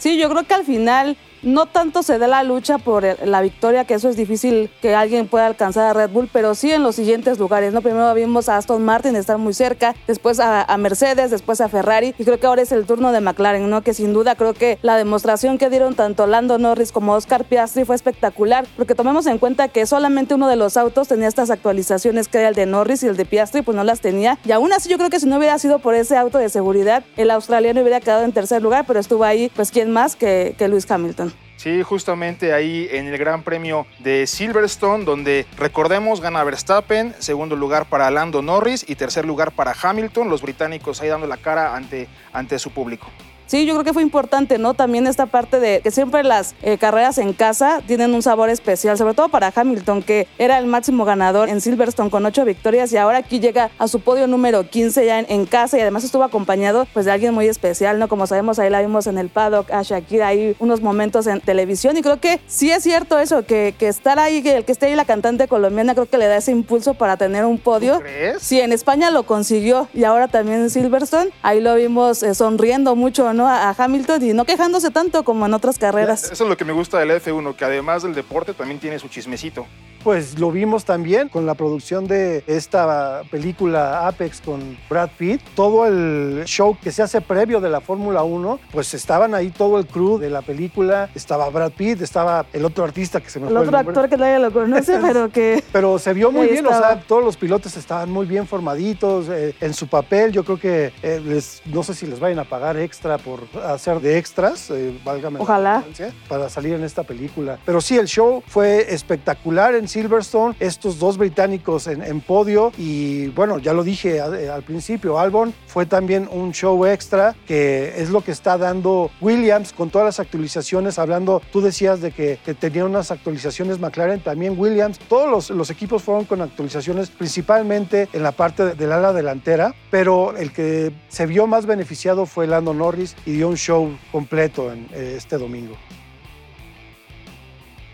Sí, 0.03 0.17
yo 0.17 0.27
creo 0.27 0.43
que 0.43 0.53
al 0.53 0.65
final 0.65 1.15
no 1.43 1.65
tanto 1.65 2.03
se 2.03 2.17
da 2.17 2.27
la 2.27 2.43
lucha 2.43 2.77
por 2.77 3.03
la 3.25 3.41
victoria, 3.41 3.85
que 3.85 3.93
eso 3.93 4.09
es 4.09 4.15
difícil 4.15 4.69
que 4.81 4.95
alguien 4.95 5.27
pueda 5.27 5.45
alcanzar 5.45 5.85
a 5.85 5.93
Red 5.93 6.09
Bull, 6.09 6.29
pero 6.31 6.55
sí 6.55 6.71
en 6.71 6.83
los 6.83 6.95
siguientes 6.95 7.37
lugares, 7.37 7.73
¿no? 7.73 7.81
Primero 7.81 8.13
vimos 8.13 8.49
a 8.49 8.57
Aston 8.57 8.83
Martin 8.83 9.15
estar 9.15 9.37
muy 9.37 9.53
cerca, 9.53 9.93
después 10.07 10.39
a, 10.39 10.65
Mercedes, 10.77 11.31
después 11.31 11.61
a 11.61 11.69
Ferrari, 11.69 12.15
y 12.17 12.23
creo 12.23 12.39
que 12.39 12.47
ahora 12.47 12.61
es 12.61 12.71
el 12.71 12.85
turno 12.85 13.11
de 13.11 13.21
McLaren, 13.21 13.69
¿no? 13.69 13.81
Que 13.83 13.93
sin 13.93 14.13
duda 14.13 14.35
creo 14.35 14.53
que 14.53 14.79
la 14.81 14.97
demostración 14.97 15.57
que 15.57 15.69
dieron 15.69 15.95
tanto 15.95 16.27
Lando 16.27 16.57
Norris 16.57 16.91
como 16.91 17.13
Oscar 17.13 17.45
Piastri 17.45 17.85
fue 17.85 17.95
espectacular, 17.95 18.65
porque 18.75 18.95
tomemos 18.95 19.25
en 19.27 19.37
cuenta 19.37 19.67
que 19.67 19.85
solamente 19.85 20.33
uno 20.33 20.47
de 20.47 20.55
los 20.55 20.77
autos 20.77 21.07
tenía 21.07 21.27
estas 21.27 21.49
actualizaciones 21.49 22.27
que 22.27 22.39
era 22.39 22.49
el 22.49 22.55
de 22.55 22.65
Norris 22.65 23.03
y 23.03 23.07
el 23.07 23.17
de 23.17 23.25
Piastri, 23.25 23.61
pues 23.61 23.75
no 23.75 23.83
las 23.83 24.01
tenía, 24.01 24.37
y 24.45 24.51
aún 24.51 24.73
así 24.73 24.89
yo 24.89 24.97
creo 24.97 25.09
que 25.09 25.19
si 25.19 25.27
no 25.27 25.37
hubiera 25.37 25.59
sido 25.59 25.79
por 25.79 25.95
ese 25.95 26.17
auto 26.17 26.37
de 26.37 26.49
seguridad, 26.49 27.03
el 27.17 27.31
australiano 27.31 27.81
hubiera 27.81 27.99
quedado 27.99 28.23
en 28.23 28.31
tercer 28.31 28.61
lugar, 28.61 28.85
pero 28.87 28.99
estuvo 28.99 29.23
ahí, 29.23 29.51
pues 29.55 29.71
quién 29.71 29.92
más 29.93 30.15
que, 30.15 30.55
que 30.57 30.67
Lewis 30.67 30.89
Hamilton. 30.89 31.33
Sí, 31.63 31.81
justamente 31.81 32.51
ahí 32.51 32.89
en 32.91 33.07
el 33.07 33.17
Gran 33.17 33.41
Premio 33.41 33.85
de 33.99 34.27
Silverstone, 34.27 35.05
donde 35.05 35.45
recordemos 35.57 36.19
gana 36.19 36.43
Verstappen, 36.43 37.15
segundo 37.19 37.55
lugar 37.55 37.85
para 37.85 38.11
Lando 38.11 38.41
Norris 38.41 38.83
y 38.85 38.95
tercer 38.95 39.23
lugar 39.23 39.53
para 39.53 39.73
Hamilton, 39.81 40.29
los 40.29 40.41
británicos 40.41 40.99
ahí 41.01 41.07
dando 41.07 41.25
la 41.25 41.37
cara 41.37 41.73
ante, 41.73 42.09
ante 42.33 42.59
su 42.59 42.71
público. 42.71 43.07
Sí, 43.53 43.67
yo 43.67 43.75
creo 43.75 43.83
que 43.83 43.93
fue 43.93 44.01
importante, 44.01 44.57
¿no? 44.57 44.73
También 44.73 45.05
esta 45.05 45.27
parte 45.27 45.59
de 45.59 45.81
que 45.81 45.91
siempre 45.91 46.23
las 46.23 46.55
eh, 46.63 46.79
carreras 46.79 47.19
en 47.19 47.33
casa 47.33 47.83
tienen 47.85 48.15
un 48.15 48.23
sabor 48.23 48.49
especial, 48.49 48.97
sobre 48.97 49.13
todo 49.13 49.29
para 49.29 49.53
Hamilton, 49.55 50.01
que 50.01 50.27
era 50.39 50.57
el 50.57 50.65
máximo 50.65 51.05
ganador 51.05 51.49
en 51.49 51.61
Silverstone 51.61 52.09
con 52.09 52.25
ocho 52.25 52.45
victorias 52.45 52.91
y 52.91 52.97
ahora 52.97 53.19
aquí 53.19 53.39
llega 53.39 53.69
a 53.77 53.87
su 53.87 53.99
podio 53.99 54.25
número 54.25 54.67
15 54.67 55.05
ya 55.05 55.19
en, 55.19 55.45
casa 55.45 55.77
y 55.77 55.81
además 55.81 56.03
estuvo 56.03 56.23
acompañado 56.23 56.87
pues 56.93 57.05
de 57.05 57.11
alguien 57.11 57.35
muy 57.35 57.47
especial, 57.47 57.99
¿no? 57.99 58.07
Como 58.07 58.25
sabemos, 58.25 58.57
ahí 58.57 58.71
la 58.71 58.81
vimos 58.81 59.05
en 59.05 59.19
el 59.19 59.29
paddock, 59.29 59.69
a 59.69 59.83
Shakira, 59.83 60.29
ahí 60.29 60.55
unos 60.57 60.81
momentos 60.81 61.27
en 61.27 61.39
televisión 61.39 61.95
y 61.95 62.01
creo 62.01 62.19
que 62.19 62.39
sí 62.47 62.71
es 62.71 62.81
cierto 62.81 63.19
eso, 63.19 63.45
que, 63.45 63.75
que 63.77 63.87
estar 63.87 64.17
ahí, 64.17 64.41
que 64.41 64.57
el 64.57 64.65
que 64.65 64.71
esté 64.71 64.87
ahí 64.87 64.95
la 64.95 65.05
cantante 65.05 65.47
colombiana 65.47 65.93
creo 65.93 66.09
que 66.09 66.17
le 66.17 66.25
da 66.25 66.37
ese 66.37 66.49
impulso 66.49 66.95
para 66.95 67.17
tener 67.17 67.45
un 67.45 67.59
podio. 67.59 67.99
crees? 67.99 68.41
Sí, 68.41 68.59
en 68.59 68.71
España 68.71 69.11
lo 69.11 69.27
consiguió 69.27 69.89
y 69.93 70.05
ahora 70.05 70.27
también 70.27 70.61
en 70.61 70.71
Silverstone, 70.71 71.29
ahí 71.43 71.61
lo 71.61 71.75
vimos 71.75 72.23
eh, 72.23 72.33
sonriendo 72.33 72.95
mucho, 72.95 73.31
¿no? 73.31 73.42
A, 73.47 73.75
Hamilton 73.77 74.23
y 74.23 74.33
no 74.33 74.45
quejándose 74.45 74.91
tanto 74.91 75.23
como 75.23 75.45
en 75.45 75.53
otras 75.53 75.77
carreras. 75.77 76.31
Eso 76.31 76.43
es 76.43 76.49
lo 76.49 76.57
que 76.57 76.65
me 76.65 76.73
gusta 76.73 76.99
del 76.99 77.11
F1, 77.11 77.55
que 77.55 77.65
además 77.65 78.03
del 78.03 78.13
deporte 78.13 78.53
también 78.53 78.79
tiene 78.79 78.99
su 78.99 79.07
chismecito. 79.07 79.65
Pues 80.03 80.37
lo 80.37 80.51
vimos 80.51 80.83
también 80.83 81.29
con 81.29 81.45
la 81.45 81.53
producción 81.53 82.07
de 82.07 82.43
esta 82.45 83.23
película 83.31 84.05
Apex 84.07 84.41
con 84.41 84.77
Brad 84.89 85.09
Pitt. 85.17 85.41
Todo 85.55 85.87
el 85.87 86.43
show 86.45 86.77
que 86.81 86.91
se 86.91 87.01
hace 87.01 87.21
previo 87.21 87.61
de 87.61 87.69
la 87.69 87.79
Fórmula 87.79 88.23
1, 88.23 88.59
pues 88.71 88.93
estaban 88.93 89.33
ahí 89.33 89.49
todo 89.49 89.79
el 89.79 89.87
crew 89.87 90.17
de 90.17 90.29
la 90.29 90.41
película. 90.41 91.09
Estaba 91.15 91.49
Brad 91.49 91.71
Pitt, 91.71 92.01
estaba 92.01 92.45
el 92.51 92.65
otro 92.65 92.83
artista 92.83 93.21
que 93.21 93.29
se 93.29 93.39
me 93.39 93.47
el 93.47 93.55
otro 93.55 93.77
actor 93.77 94.09
que 94.09 94.17
nadie 94.17 94.39
lo 94.39 94.51
conoce, 94.51 94.99
pero 95.01 95.29
que. 95.29 95.63
Pero 95.71 95.97
se 95.97 96.13
vio 96.13 96.33
muy 96.33 96.47
bien, 96.47 96.65
o 96.65 96.69
sea, 96.69 96.99
todos 96.99 97.23
los 97.23 97.37
pilotos 97.37 97.77
estaban 97.77 98.11
muy 98.11 98.25
bien 98.25 98.45
formaditos 98.45 99.29
eh, 99.29 99.55
en 99.61 99.73
su 99.73 99.87
papel. 99.87 100.33
Yo 100.33 100.43
creo 100.43 100.59
que 100.59 100.91
eh, 101.01 101.21
les, 101.23 101.61
no 101.65 101.81
sé 101.81 101.93
si 101.93 102.07
les 102.07 102.19
vayan 102.19 102.39
a 102.39 102.43
pagar 102.43 102.75
extra 102.75 103.17
por 103.17 103.39
hacer 103.63 104.01
de 104.01 104.17
extras, 104.17 104.69
eh, 104.69 104.99
válgame. 105.05 105.39
Ojalá. 105.39 105.81
Para 106.27 106.49
salir 106.49 106.73
en 106.73 106.83
esta 106.83 107.03
película. 107.03 107.57
Pero 107.65 107.79
sí, 107.79 107.97
el 107.97 108.07
show 108.07 108.43
fue 108.45 108.93
espectacular 108.93 109.75
en 109.75 109.87
Silverstone, 109.93 110.55
estos 110.59 110.97
dos 110.97 111.19
británicos 111.19 111.85
en, 111.85 112.21
podio 112.21 112.71
y 112.79 113.27
bueno, 113.27 113.59
ya 113.59 113.73
lo 113.73 113.83
dije 113.83 114.19
al, 114.19 114.63
principio, 114.63 115.19
Albon 115.19 115.53
fue 115.67 115.85
también 115.85 116.27
un 116.31 116.51
show 116.51 116.83
extra 116.87 117.35
que 117.45 117.93
es 118.01 118.09
lo 118.09 118.21
que 118.21 118.31
está 118.31 118.57
dando 118.57 119.11
Williams 119.21 119.71
con 119.71 119.91
todas 119.91 120.05
las 120.05 120.19
actualizaciones, 120.19 120.97
hablando, 120.97 121.43
tú 121.51 121.61
decías 121.61 122.01
de 122.01 122.11
que, 122.11 122.39
tenía 122.59 122.85
unas 122.85 123.11
actualizaciones 123.11 123.79
McLaren, 123.79 124.19
también 124.19 124.55
Williams, 124.57 124.97
todos 124.97 125.51
los, 125.51 125.69
equipos 125.69 126.01
fueron 126.01 126.25
con 126.25 126.41
actualizaciones 126.41 127.11
principalmente 127.11 128.09
en 128.13 128.23
la 128.23 128.31
parte 128.31 128.73
del 128.73 128.91
ala 128.91 129.13
delantera, 129.13 129.75
pero 129.91 130.35
el 130.35 130.51
que 130.51 130.91
se 131.09 131.27
vio 131.27 131.45
más 131.45 131.67
beneficiado 131.67 132.25
fue 132.25 132.47
Lando 132.47 132.73
Norris 132.73 133.15
y 133.27 133.33
dio 133.33 133.47
un 133.47 133.57
show 133.57 133.95
completo 134.11 134.71
en, 134.71 134.87
eh, 134.91 135.13
este 135.17 135.37
domingo. 135.37 135.75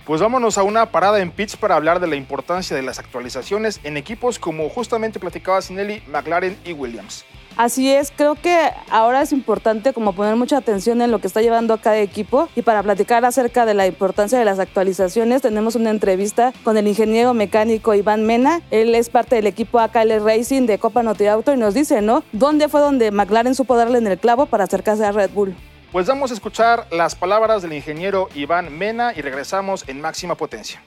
Pues 0.05 0.21
vámonos 0.21 0.57
a 0.57 0.63
una 0.63 0.87
parada 0.87 1.19
en 1.19 1.31
pits 1.31 1.55
para 1.55 1.75
hablar 1.75 1.99
de 1.99 2.07
la 2.07 2.15
importancia 2.15 2.75
de 2.75 2.81
las 2.81 2.99
actualizaciones 2.99 3.79
en 3.83 3.97
equipos 3.97 4.39
como 4.39 4.67
justamente 4.69 5.19
platicaba 5.19 5.61
Sinelli, 5.61 6.01
McLaren 6.07 6.57
y 6.65 6.73
Williams. 6.73 7.25
Así 7.59 7.91
es, 7.91 8.13
creo 8.15 8.35
que 8.35 8.57
ahora 8.89 9.21
es 9.21 9.33
importante 9.33 9.91
como 9.91 10.13
poner 10.13 10.37
mucha 10.37 10.55
atención 10.55 11.01
en 11.01 11.11
lo 11.11 11.19
que 11.19 11.27
está 11.27 11.41
llevando 11.41 11.73
a 11.73 11.77
cada 11.81 11.99
equipo 11.99 12.47
y 12.55 12.61
para 12.61 12.81
platicar 12.83 13.25
acerca 13.25 13.65
de 13.65 13.73
la 13.73 13.85
importancia 13.85 14.39
de 14.39 14.45
las 14.45 14.59
actualizaciones 14.59 15.41
tenemos 15.41 15.75
una 15.75 15.89
entrevista 15.89 16.53
con 16.63 16.77
el 16.77 16.87
ingeniero 16.87 17.33
mecánico 17.33 17.93
Iván 17.93 18.25
Mena. 18.25 18.61
Él 18.71 18.95
es 18.95 19.09
parte 19.09 19.35
del 19.35 19.45
equipo 19.45 19.79
AKL 19.79 20.23
Racing 20.23 20.67
de 20.67 20.79
Copa 20.79 21.03
Noti 21.03 21.25
Auto 21.25 21.53
y 21.53 21.57
nos 21.57 21.73
dice, 21.73 22.01
¿no? 22.01 22.23
¿Dónde 22.31 22.69
fue 22.69 22.79
donde 22.79 23.11
McLaren 23.11 23.55
supo 23.55 23.75
darle 23.75 23.97
en 23.97 24.07
el 24.07 24.17
clavo 24.17 24.45
para 24.45 24.63
acercarse 24.63 25.05
a 25.05 25.11
Red 25.11 25.31
Bull? 25.31 25.53
Pues 25.91 26.05
vamos 26.05 26.29
a 26.29 26.35
escuchar 26.35 26.85
las 26.91 27.15
palabras 27.15 27.63
del 27.63 27.73
ingeniero 27.73 28.29
Iván 28.35 28.77
Mena 28.77 29.11
y 29.15 29.21
regresamos 29.21 29.89
en 29.89 29.99
máxima 29.99 30.35
potencia. 30.35 30.79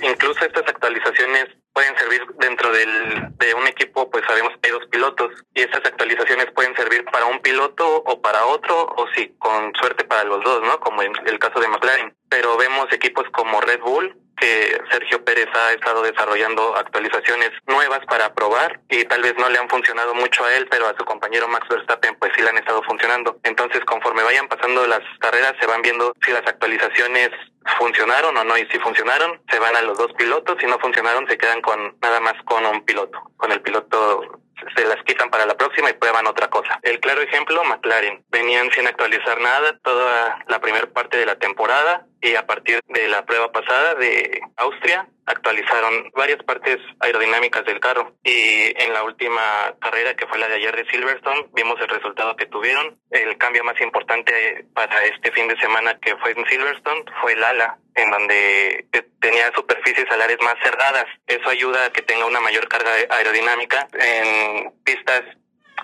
Incluso 0.00 0.44
estas 0.44 0.62
actualizaciones 0.68 1.46
pueden 1.72 1.98
servir 1.98 2.22
dentro 2.38 2.70
del, 2.70 3.36
de 3.36 3.54
un 3.54 3.66
equipo, 3.66 4.08
pues 4.08 4.24
sabemos 4.24 4.52
que 4.62 4.68
hay 4.68 4.72
dos 4.72 4.86
pilotos 4.88 5.32
y 5.52 5.62
estas 5.62 5.84
actualizaciones 5.84 6.46
pueden 6.54 6.76
servir 6.76 7.04
para 7.18 7.30
un 7.30 7.40
piloto 7.40 7.84
o 8.06 8.22
para 8.22 8.46
otro 8.46 8.94
o 8.96 9.06
sí, 9.16 9.34
con 9.40 9.74
suerte 9.74 10.04
para 10.04 10.22
los 10.22 10.44
dos, 10.44 10.62
¿no? 10.62 10.78
Como 10.78 11.02
en 11.02 11.12
el 11.26 11.40
caso 11.40 11.58
de 11.58 11.66
McLaren. 11.66 12.14
Pero 12.28 12.56
vemos 12.56 12.86
equipos 12.92 13.24
como 13.32 13.60
Red 13.60 13.80
Bull 13.80 14.16
que 14.36 14.80
Sergio 14.92 15.24
Pérez 15.24 15.48
ha 15.52 15.72
estado 15.72 16.00
desarrollando 16.02 16.76
actualizaciones 16.76 17.50
nuevas 17.66 18.06
para 18.06 18.32
probar 18.34 18.80
y 18.88 19.02
tal 19.06 19.22
vez 19.22 19.34
no 19.36 19.48
le 19.48 19.58
han 19.58 19.68
funcionado 19.68 20.14
mucho 20.14 20.44
a 20.44 20.54
él, 20.54 20.68
pero 20.70 20.86
a 20.86 20.94
su 20.96 21.04
compañero 21.04 21.48
Max 21.48 21.66
Verstappen 21.68 22.14
pues 22.20 22.30
sí 22.36 22.42
le 22.42 22.50
han 22.50 22.58
estado 22.58 22.84
funcionando. 22.84 23.40
Entonces 23.42 23.84
conforme 23.84 24.22
vayan 24.22 24.46
pasando 24.46 24.86
las 24.86 25.00
carreras 25.18 25.54
se 25.58 25.66
van 25.66 25.82
viendo 25.82 26.12
si 26.24 26.30
las 26.30 26.46
actualizaciones 26.46 27.30
funcionaron 27.78 28.36
o 28.36 28.44
no 28.44 28.56
y 28.56 28.64
si 28.66 28.78
funcionaron 28.78 29.40
se 29.50 29.58
van 29.58 29.74
a 29.74 29.82
los 29.82 29.98
dos 29.98 30.12
pilotos, 30.12 30.56
si 30.60 30.66
no 30.66 30.78
funcionaron 30.78 31.26
se 31.28 31.36
quedan 31.36 31.60
con 31.62 31.96
nada 32.00 32.20
más 32.20 32.34
con 32.44 32.64
un 32.64 32.84
piloto, 32.84 33.20
con 33.36 33.50
el 33.50 33.60
piloto 33.60 34.40
se 34.76 34.86
las 34.86 35.02
quitan 35.04 35.30
para 35.30 35.46
la 35.46 35.56
próxima 35.56 35.90
y 35.90 35.94
prueban 35.94 36.26
otra 36.26 36.48
cosa. 36.48 36.78
El 36.82 37.00
claro 37.00 37.20
ejemplo, 37.20 37.62
McLaren. 37.64 38.24
Venían 38.28 38.70
sin 38.72 38.86
actualizar 38.86 39.40
nada 39.40 39.78
toda 39.82 40.44
la 40.46 40.60
primera 40.60 40.86
parte 40.86 41.16
de 41.16 41.26
la 41.26 41.36
temporada 41.36 42.06
y 42.20 42.34
a 42.34 42.46
partir 42.46 42.80
de 42.88 43.08
la 43.08 43.24
prueba 43.24 43.52
pasada 43.52 43.94
de 43.94 44.40
Austria 44.56 45.08
actualizaron 45.26 46.10
varias 46.14 46.42
partes 46.42 46.78
aerodinámicas 47.00 47.64
del 47.64 47.80
carro 47.80 48.14
y 48.24 48.72
en 48.82 48.92
la 48.92 49.04
última 49.04 49.42
carrera 49.80 50.14
que 50.14 50.26
fue 50.26 50.38
la 50.38 50.48
de 50.48 50.54
ayer 50.54 50.74
de 50.74 50.90
Silverstone 50.90 51.48
vimos 51.52 51.78
el 51.80 51.88
resultado 51.88 52.34
que 52.34 52.46
tuvieron. 52.46 52.98
El 53.10 53.36
cambio 53.36 53.62
más 53.62 53.80
importante 53.80 54.66
para 54.74 55.04
este 55.04 55.30
fin 55.32 55.48
de 55.48 55.58
semana 55.58 55.98
que 56.00 56.16
fue 56.16 56.32
en 56.32 56.46
Silverstone 56.46 57.04
fue 57.20 57.32
el 57.34 57.44
ala 57.44 57.78
en 57.94 58.10
donde 58.10 58.86
tenía 59.20 59.52
superficies 59.54 60.10
alares 60.10 60.38
más 60.40 60.54
cerradas. 60.62 61.06
Eso 61.26 61.48
ayuda 61.50 61.86
a 61.86 61.90
que 61.90 62.02
tenga 62.02 62.26
una 62.26 62.40
mayor 62.40 62.68
carga 62.68 62.90
aerodinámica 63.10 63.88
en 63.92 64.72
pistas 64.84 65.22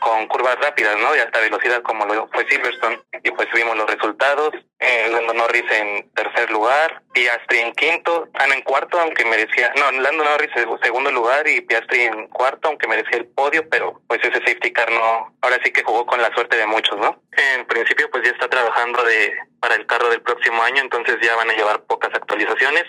con 0.00 0.26
curvas 0.28 0.56
rápidas, 0.60 0.96
¿no? 0.98 1.12
De 1.12 1.20
alta 1.20 1.40
velocidad 1.40 1.82
como 1.82 2.04
lo 2.06 2.28
fue 2.28 2.46
Silverstone. 2.48 3.00
Y 3.22 3.30
pues 3.30 3.48
vimos 3.54 3.76
los 3.76 3.90
resultados. 3.90 4.50
Eh, 4.78 5.08
Lando 5.10 5.32
Norris 5.32 5.64
en 5.70 6.10
tercer 6.10 6.50
lugar, 6.50 7.02
Piastri 7.12 7.60
en 7.60 7.72
quinto, 7.72 8.28
Ana 8.34 8.54
en 8.54 8.62
cuarto, 8.62 9.00
aunque 9.00 9.24
merecía, 9.24 9.72
no, 9.76 9.90
Lando 9.92 10.24
Norris 10.24 10.50
en 10.56 10.78
segundo 10.82 11.10
lugar 11.10 11.48
y 11.48 11.62
Piastri 11.62 12.02
en 12.02 12.26
cuarto, 12.28 12.68
aunque 12.68 12.86
merecía 12.86 13.18
el 13.18 13.26
podio, 13.26 13.66
pero 13.70 14.02
pues 14.06 14.20
ese 14.22 14.34
safety 14.34 14.72
car 14.72 14.90
no, 14.90 15.34
ahora 15.40 15.58
sí 15.64 15.72
que 15.72 15.82
jugó 15.82 16.04
con 16.04 16.20
la 16.20 16.32
suerte 16.34 16.58
de 16.58 16.66
muchos, 16.66 16.98
¿no? 16.98 17.22
En 17.32 17.64
principio 17.66 18.10
pues 18.10 18.24
ya 18.24 18.30
está 18.32 18.48
trabajando 18.48 19.02
de 19.04 19.34
para 19.60 19.76
el 19.76 19.86
carro 19.86 20.10
del 20.10 20.20
próximo 20.20 20.62
año, 20.62 20.82
entonces 20.82 21.16
ya 21.22 21.34
van 21.36 21.48
a 21.48 21.54
llevar 21.54 21.82
pocas 21.84 22.10
actualizaciones. 22.14 22.84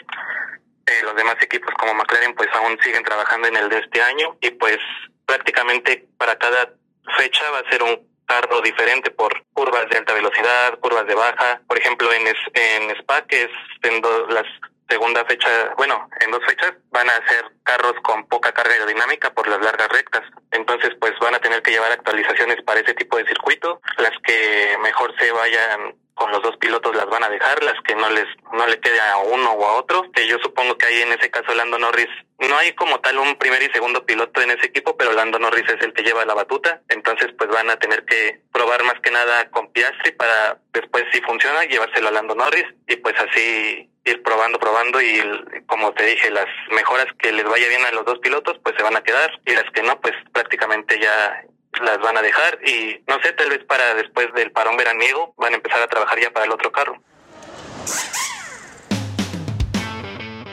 Eh, 0.88 1.02
los 1.04 1.16
demás 1.16 1.36
equipos 1.42 1.74
como 1.80 1.94
McLaren 1.94 2.36
pues 2.36 2.50
aún 2.54 2.78
siguen 2.84 3.04
trabajando 3.04 3.48
en 3.48 3.56
el 3.56 3.70
de 3.70 3.80
este 3.80 4.02
año 4.02 4.38
y 4.42 4.52
pues 4.52 4.78
prácticamente 5.26 6.06
para 6.18 6.38
cada 6.38 6.74
fecha 7.18 7.50
va 7.52 7.60
a 7.60 7.70
ser 7.70 7.84
un 7.84 8.16
carro 8.26 8.62
diferente 8.62 9.12
por 9.12 9.32
curvas 9.54 9.88
de 9.90 9.98
alta 9.98 10.14
velocidad, 10.14 10.80
curvas 10.80 11.06
de 11.08 11.16
baja. 11.16 11.62
Por 11.68 11.78
ejemplo, 11.78 12.12
en, 12.12 12.28
en 12.28 12.90
Spa, 12.98 13.22
que 13.28 13.44
es 13.44 13.52
en 13.84 14.02
la 14.30 14.44
segunda 14.90 15.26
fecha, 15.26 15.50
bueno, 15.78 16.08
en 16.22 16.32
dos 16.32 16.44
fechas 16.46 16.74
van 16.92 17.10
a 17.10 17.28
ser 17.28 17.46
carros 17.64 17.94
con 18.04 18.28
poca 18.28 18.52
carga 18.52 18.74
aerodinámica 18.74 19.34
por 19.34 19.48
las 19.48 19.60
largas 19.62 19.90
rectas. 19.90 20.24
Entonces, 20.52 20.92
pues 21.00 21.14
van 21.20 21.36
a 21.36 21.40
tener 21.40 21.62
que 21.62 21.72
llevar 21.72 21.92
actualizaciones 21.92 22.62
para 22.64 22.80
ese 22.80 22.94
tipo 22.94 23.18
de 23.18 23.26
circuito. 23.26 23.64
Mejor 24.82 25.13
se 25.20 25.32
vayan 25.32 25.96
con 26.15 26.32
los 26.32 26.42
dos 26.42 26.56
pilotos 26.58 26.96
las 26.96 27.08
van 27.08 27.24
a 27.24 27.30
dejar, 27.30 27.62
las 27.63 27.75
que 27.82 27.94
no 27.94 28.10
les 28.10 28.25
no 28.54 28.65
le 28.65 28.80
quede 28.80 29.00
a 29.01 29.18
uno 29.18 29.51
o 29.51 29.65
a 29.68 29.74
otro, 29.74 30.10
que 30.13 30.25
yo 30.27 30.38
supongo 30.42 30.77
que 30.77 30.86
ahí 30.88 31.01
en 31.01 31.12
ese 31.12 31.30
caso 31.30 31.54
Lando 31.54 31.77
Norris 31.77 32.08
no 32.39 32.58
hay 32.58 32.74
como 32.74 33.00
tal 33.01 33.18
un 33.18 33.36
primer 33.36 33.62
y 33.62 33.70
segundo 33.74 34.06
piloto 34.06 34.42
en 34.42 34.51
ese 34.51 34.68
equipo, 34.68 34.96
pero 34.96 35.12
Lando 35.12 35.39
Norris 35.39 35.65
es 35.68 35.82
el 35.82 35.94
que 35.94 36.04
lleva 36.04 36.25
la 36.25 36.34
batuta, 36.34 36.82
entonces 36.88 37.34
pues 37.38 37.50
van 37.50 37.70
a 37.70 37.77
tener 37.77 38.06
que 38.06 38.42
probar 38.51 38.84
más 38.84 39.00
que 39.01 39.12
nada 39.12 39.50
con 39.51 39.72
Piastri 39.74 40.13
para 40.13 40.58
después 40.74 41.04
si 41.12 41.22
funciona 41.22 41.65
llevárselo 41.65 42.08
a 42.08 42.12
Lando 42.12 42.34
Norris 42.34 42.65
y 42.88 42.96
pues 42.96 43.15
así 43.20 43.89
ir 44.06 44.24
probando, 44.24 44.58
probando 44.58 45.01
y 45.01 45.22
como 45.65 45.94
te 45.94 46.06
dije, 46.06 46.30
las 46.32 46.48
mejoras 46.72 47.08
que 47.20 47.34
les 47.34 47.44
vaya 47.44 47.68
bien 47.68 47.84
a 47.86 47.92
los 47.92 48.06
dos 48.06 48.20
pilotos 48.20 48.58
pues 48.63 48.75
se 48.77 48.84
van 48.84 48.96
a 48.96 49.04
quedar 49.04 49.32
y 49.46 49.54
las 49.54 49.70
que 49.72 49.84
no 49.84 50.00
pues 50.00 50.13
prácticamente 50.32 50.98
ya 50.98 51.44
las 51.82 52.00
van 52.00 52.17
a 52.17 52.22
dejar 52.22 52.60
y 52.65 53.03
no 53.08 53.20
sé, 53.22 53.34
tal 53.34 53.50
vez 53.50 53.63
para 53.65 53.96
después 53.96 54.34
del 54.34 54.51
parón 54.51 54.77
veraniego 54.77 55.34
van 55.38 55.53
a 55.53 55.58
empezar 55.58 55.82
a 55.82 55.88
trabajar 55.88 56.20
ya 56.20 56.32
para 56.32 56.46
el 56.46 56.51
otro 56.51 56.72
carro. 56.72 57.01